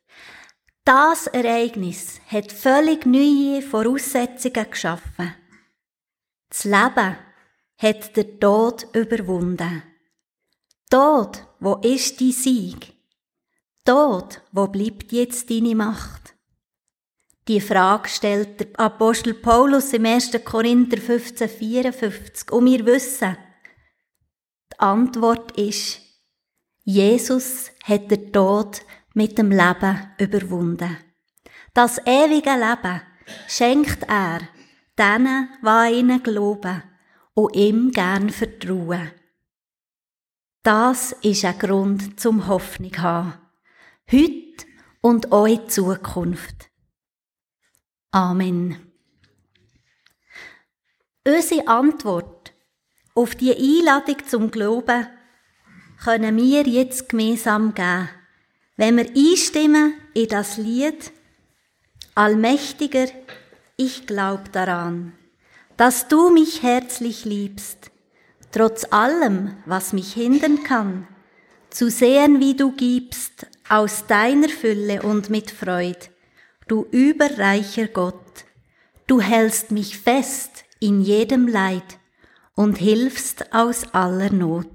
Das 0.83 1.27
Ereignis 1.27 2.19
hat 2.27 2.51
völlig 2.51 3.05
neue 3.05 3.61
Voraussetzungen 3.61 4.69
geschaffen. 4.69 5.33
Das 6.49 6.65
Leben 6.65 7.17
hat 7.77 8.17
der 8.17 8.39
Tod 8.39 8.85
überwunden. 8.93 9.92
Tod, 10.89 11.47
wo 11.59 11.75
ist 11.75 12.19
die 12.19 12.31
Sieg? 12.31 12.93
Tod, 13.85 14.41
wo 14.51 14.67
bleibt 14.67 15.11
jetzt 15.11 15.49
deine 15.49 15.75
Macht? 15.75 16.35
Die 17.47 17.59
Frage 17.59 18.07
stellt 18.07 18.59
der 18.59 18.79
Apostel 18.79 19.33
Paulus 19.33 19.91
im 19.91 20.05
1. 20.05 20.31
Korinther 20.45 21.01
15, 21.01 21.49
54. 21.49 22.51
Und 22.51 22.65
wir 22.65 22.85
wissen, 22.85 23.35
die 24.71 24.79
Antwort 24.79 25.57
ist, 25.57 25.99
Jesus 26.85 27.71
hat 27.83 28.09
den 28.09 28.31
Tod 28.31 28.81
mit 29.13 29.37
dem 29.37 29.51
Leben 29.51 30.11
überwunden. 30.17 30.97
Das 31.73 31.97
ewige 32.05 32.51
Leben 32.51 33.01
schenkt 33.47 34.03
er 34.07 34.41
denen, 34.97 35.49
die 35.61 35.67
an 35.67 35.93
ihn 35.93 36.23
glauben 36.23 36.83
und 37.33 37.55
ihm 37.55 37.91
gern 37.91 38.29
vertrauen. 38.29 39.11
Das 40.63 41.11
ist 41.21 41.43
ein 41.43 41.59
Grund 41.59 42.17
zum 42.21 42.47
Hoffnung 42.47 42.97
haben. 42.99 43.33
Heute 44.09 44.65
und 45.01 45.25
in 45.25 45.67
Zukunft. 45.67 46.69
Amen. 48.11 48.77
Unsere 51.27 51.67
Antwort 51.67 52.53
auf 53.13 53.35
die 53.35 53.51
Einladung 53.51 54.25
zum 54.25 54.51
Glauben 54.51 55.05
können 56.01 56.37
wir 56.37 56.63
jetzt 56.63 57.09
gemeinsam 57.09 57.73
geben, 57.73 58.07
wenn 58.77 58.95
wir 58.95 59.09
einstimmen 59.09 59.95
in 60.13 60.29
das 60.29 60.55
Lied 60.55 61.11
Allmächtiger, 62.15 63.07
ich 63.75 64.07
glaub 64.07 64.49
daran, 64.53 65.11
dass 65.75 66.07
du 66.07 66.29
mich 66.29 66.63
herzlich 66.63 67.25
liebst, 67.25 67.91
trotz 68.53 68.85
allem, 68.91 69.57
was 69.65 69.91
mich 69.91 70.13
hindern 70.13 70.63
kann, 70.63 71.07
zu 71.69 71.89
sehen, 71.89 72.39
wie 72.39 72.55
du 72.55 72.71
gibst, 72.71 73.47
aus 73.67 74.05
deiner 74.07 74.47
Fülle 74.47 75.01
und 75.01 75.29
mit 75.29 75.51
Freud, 75.51 75.97
du 76.67 76.85
überreicher 76.91 77.87
Gott, 77.87 78.45
du 79.07 79.19
hältst 79.19 79.71
mich 79.71 79.97
fest 79.97 80.63
in 80.79 81.01
jedem 81.01 81.47
Leid 81.47 81.97
und 82.55 82.77
hilfst 82.77 83.53
aus 83.53 83.93
aller 83.93 84.31
Not. 84.31 84.67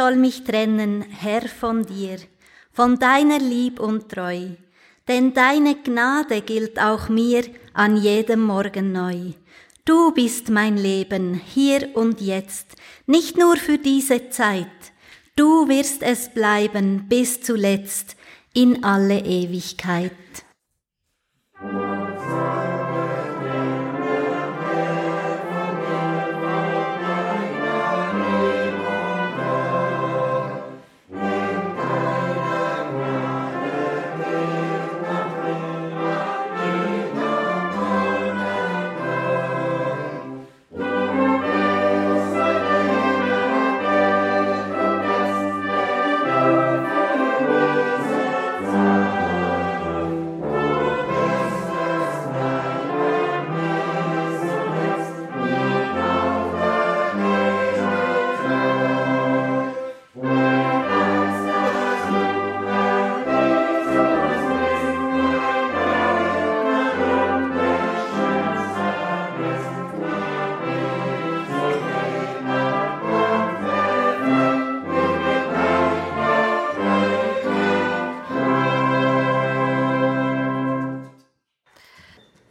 Soll 0.00 0.16
mich 0.16 0.44
trennen, 0.44 1.04
Herr, 1.10 1.46
von 1.46 1.84
dir, 1.84 2.16
von 2.72 2.98
deiner 2.98 3.38
Lieb 3.38 3.78
und 3.78 4.08
Treu, 4.08 4.46
denn 5.06 5.34
deine 5.34 5.74
Gnade 5.74 6.40
gilt 6.40 6.80
auch 6.80 7.10
mir 7.10 7.42
an 7.74 7.98
jedem 7.98 8.40
Morgen 8.40 8.92
neu. 8.92 9.32
Du 9.84 10.10
bist 10.12 10.48
mein 10.48 10.78
Leben, 10.78 11.34
hier 11.34 11.90
und 11.92 12.22
jetzt, 12.22 12.76
nicht 13.06 13.36
nur 13.36 13.58
für 13.58 13.76
diese 13.76 14.30
Zeit, 14.30 14.78
du 15.36 15.68
wirst 15.68 16.02
es 16.02 16.30
bleiben 16.30 17.04
bis 17.06 17.42
zuletzt, 17.42 18.16
in 18.54 18.82
alle 18.82 19.18
Ewigkeit. 19.18 20.29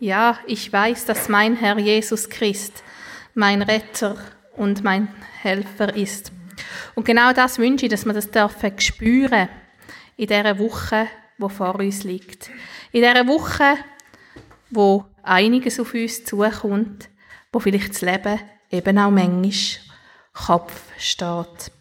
Ja, 0.09 0.39
ich 0.47 0.73
weiß, 0.73 1.05
dass 1.05 1.29
mein 1.29 1.55
Herr 1.55 1.77
Jesus 1.77 2.27
Christ 2.31 2.83
mein 3.35 3.61
Retter 3.61 4.17
und 4.57 4.83
mein 4.83 5.07
Helfer 5.43 5.95
ist. 5.95 6.31
Und 6.95 7.05
genau 7.05 7.31
das 7.31 7.59
wünsche 7.59 7.85
ich, 7.85 7.91
dass 7.91 8.05
wir 8.05 8.13
das 8.13 8.31
dürfen 8.31 8.79
spüren 8.79 9.49
in 10.17 10.25
dieser 10.25 10.57
Woche, 10.57 11.07
wo 11.37 11.47
vor 11.47 11.75
uns 11.75 12.03
liegt. 12.05 12.49
In 12.91 13.03
dieser 13.03 13.27
Woche, 13.27 13.77
wo 14.71 15.05
einiges 15.21 15.79
auf 15.79 15.93
uns 15.93 16.25
zukommt, 16.25 17.07
wo 17.53 17.59
vielleicht 17.59 17.91
das 17.91 18.01
Leben 18.01 18.39
eben 18.71 18.97
auch 18.97 19.11
manchmal 19.11 19.51
Kopf 20.33 20.81
steht. 20.97 21.71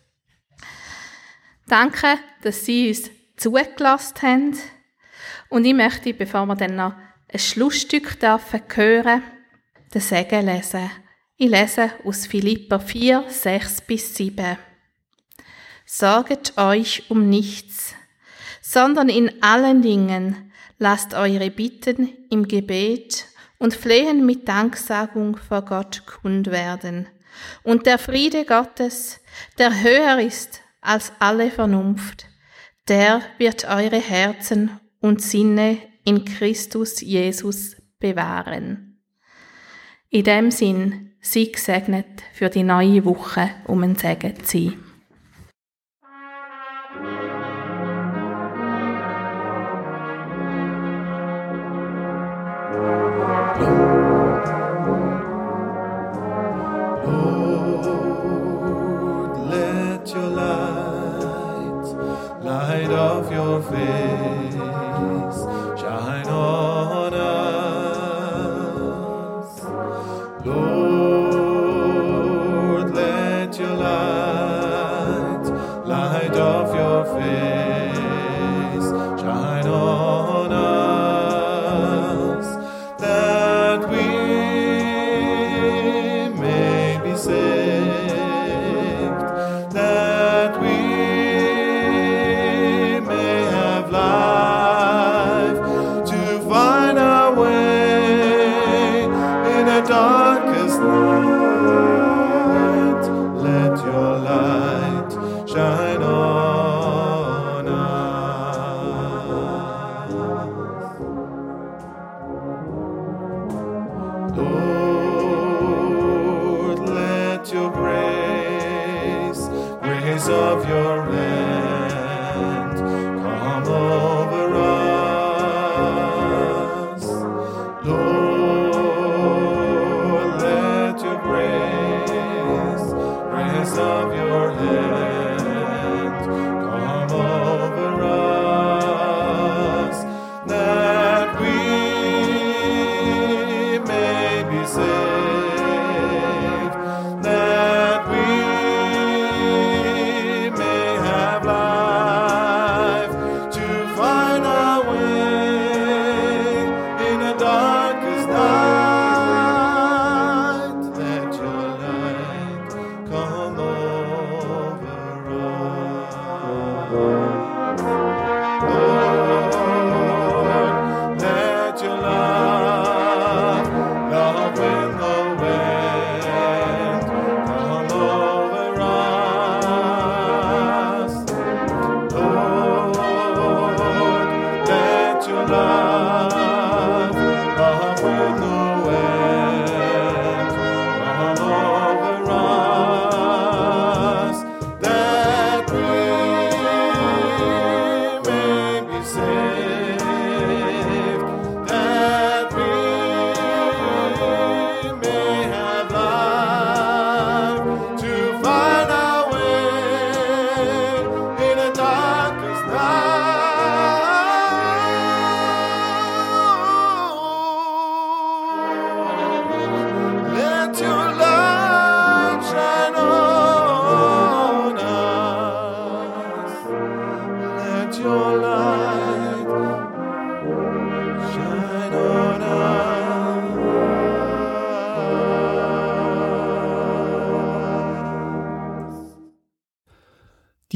Danke, 1.67 2.19
dass 2.43 2.67
Sie 2.67 2.89
uns 2.89 3.11
zugelassen 3.39 4.21
haben. 4.21 4.59
Und 5.49 5.65
ich 5.65 5.73
möchte, 5.73 6.13
bevor 6.13 6.45
wir 6.45 6.57
dann 6.57 6.77
noch 6.77 6.93
ein 7.31 7.39
Schlussstück 7.39 8.19
dürfen 8.21 8.63
hören, 8.75 9.23
den 9.93 10.01
Segen 10.01 10.47
lesen. 10.47 10.91
Ich 11.37 11.51
lese 11.51 11.93
aus 12.05 12.27
Philippa 12.27 12.79
4, 12.79 13.25
6 13.29 13.83
bis 13.83 14.15
7. 14.15 14.57
Sorget 15.85 16.57
euch 16.59 17.05
um 17.11 17.29
nichts, 17.29 17.95
sondern 18.61 19.09
in 19.09 19.43
allen 19.43 19.83
Dingen 19.83 20.53
lasst 20.79 21.15
eure 21.15 21.51
Bitten 21.51 22.11
im 22.31 22.49
Gebet 22.49 23.27
und 23.59 23.75
Flehen 23.75 24.25
mit 24.27 24.49
Danksagung 24.49 25.37
vor 25.37 25.63
Gott 25.63 26.05
kund 26.07 26.51
werden. 26.51 27.09
Und 27.63 27.87
der 27.87 27.99
Friede 27.99 28.45
Gottes, 28.45 29.21
der 29.59 29.83
höher 29.83 30.21
ist 30.21 30.61
als 30.81 31.13
alle 31.19 31.51
Vernunft, 31.51 32.27
der 32.89 33.23
wird 33.39 33.65
eure 33.65 34.01
Herzen 34.01 34.81
und 35.01 35.23
Sinne 35.23 35.79
in 36.09 36.25
Christus 36.25 37.03
Jesus 37.03 37.77
bewahren. 37.99 38.99
In 40.09 40.25
dem 40.25 40.51
Sinn, 40.51 41.13
sei 41.21 41.45
gesegnet 41.45 42.23
für 42.33 42.49
die 42.49 42.63
neue 42.63 43.05
Woche, 43.05 43.51
um 43.67 43.83
ein 43.83 43.95
Segen 43.95 44.43
zu 44.43 44.59
sein. 44.59 44.88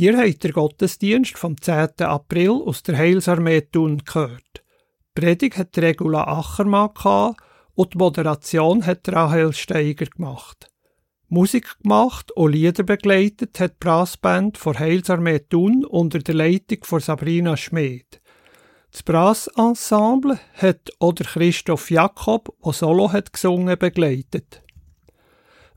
Ihr 0.02 0.18
habt 0.18 0.42
den 0.42 0.50
Gottesdienst 0.50 1.38
vom 1.38 1.60
10. 1.60 2.00
April 2.00 2.50
aus 2.50 2.82
der 2.82 2.98
Heilsarmee 2.98 3.60
Thun 3.60 4.02
gehört. 4.04 4.64
Die 5.16 5.20
Predigt 5.20 5.56
hat 5.56 5.78
Regula 5.78 6.24
Achermann 6.24 6.92
gehabt 6.92 7.40
und 7.76 7.94
die 7.94 7.98
Moderation 7.98 8.84
hat 8.84 9.08
Rahel 9.08 9.52
Steiger 9.52 10.06
gemacht. 10.06 10.68
Musik 11.28 11.78
gemacht 11.80 12.32
und 12.32 12.50
Lieder 12.50 12.82
begleitet 12.82 13.60
hat 13.60 13.74
die 13.74 13.76
Brassband 13.78 14.58
von 14.58 14.76
Heilsarmee 14.76 15.38
Thun 15.38 15.84
unter 15.84 16.18
der 16.18 16.34
Leitung 16.34 16.78
von 16.82 16.98
Sabrina 16.98 17.56
Schmid. 17.56 18.20
Das 18.90 19.04
Brassensemble 19.04 20.40
hat 20.54 20.90
oder 20.98 21.22
Christoph 21.22 21.92
Jakob, 21.92 22.52
der 22.64 22.72
Solo 22.72 23.12
hat 23.12 23.32
gesungen, 23.32 23.78
begleitet. 23.78 24.64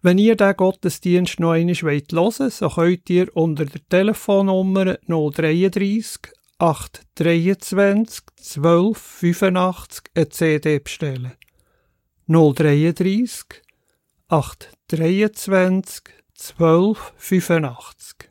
Wenn 0.06 0.20
ihr 0.20 0.36
den 0.36 0.56
Gottesdienst 0.56 1.39
noch 1.39 1.53
einmal 1.53 1.74
hören 1.74 2.03
wollt, 2.12 2.53
so 2.53 2.70
könnt 2.70 3.10
ihr 3.10 3.36
unter 3.36 3.66
der 3.66 3.82
Telefonnummer 3.89 4.99
033 5.08 6.32
823 6.60 8.24
12 8.36 8.95
85 8.95 10.03
eine 10.14 10.30
CD 10.30 10.78
bestellen. 10.78 11.32
033 12.28 13.64
823 14.28 16.03
12 16.36 17.14
85. 17.18 18.30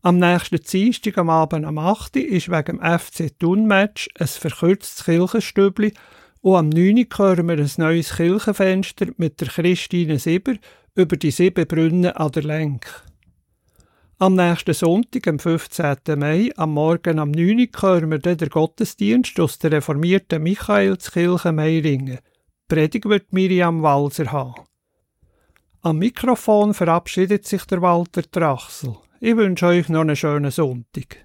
Am 0.00 0.18
nächsten 0.18 0.60
Dienstag 0.60 1.18
am 1.18 1.30
Abend 1.30 1.64
am 1.66 1.78
8. 1.78 2.16
ist 2.16 2.50
wegen 2.50 2.78
dem 2.78 2.98
FC 2.98 3.38
Thun-Match 3.38 4.08
ein 4.18 4.26
verkürztes 4.26 5.04
Kirchenstübli 5.04 5.92
und 6.44 6.56
am 6.56 6.68
9. 6.68 7.06
hören 7.16 7.48
wir 7.48 7.56
ein 7.56 7.70
neues 7.78 8.16
Kirchenfenster 8.16 9.06
mit 9.16 9.40
der 9.40 9.48
Christine 9.48 10.18
Sieber 10.18 10.52
über 10.94 11.16
die 11.16 11.30
sieben 11.30 11.66
Brunnen 11.66 12.12
an 12.12 12.32
der 12.32 12.42
Lenk. 12.42 12.84
Am 14.18 14.34
nächsten 14.34 14.74
Sonntag, 14.74 15.26
am 15.26 15.38
15. 15.38 15.96
Mai, 16.16 16.50
am 16.56 16.74
Morgen 16.74 17.18
am 17.18 17.30
9. 17.30 17.70
hören 17.80 18.10
wir 18.10 18.18
dann 18.18 18.36
den 18.36 18.50
Gottesdienst 18.50 19.40
aus 19.40 19.58
der 19.58 19.72
reformierten 19.72 20.42
Michaelskirche 20.42 21.50
Meiringen. 21.50 22.18
Predigt 22.68 23.06
wird 23.06 23.32
Miriam 23.32 23.82
Walser 23.82 24.30
haben. 24.30 24.66
Am 25.80 25.98
Mikrofon 25.98 26.74
verabschiedet 26.74 27.46
sich 27.46 27.64
der 27.64 27.80
Walter 27.80 28.22
Trachsel. 28.30 28.96
Ich 29.18 29.34
wünsche 29.34 29.64
euch 29.64 29.88
noch 29.88 30.02
einen 30.02 30.14
schönen 30.14 30.50
Sonntag. 30.50 31.24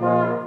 Música 0.00 0.45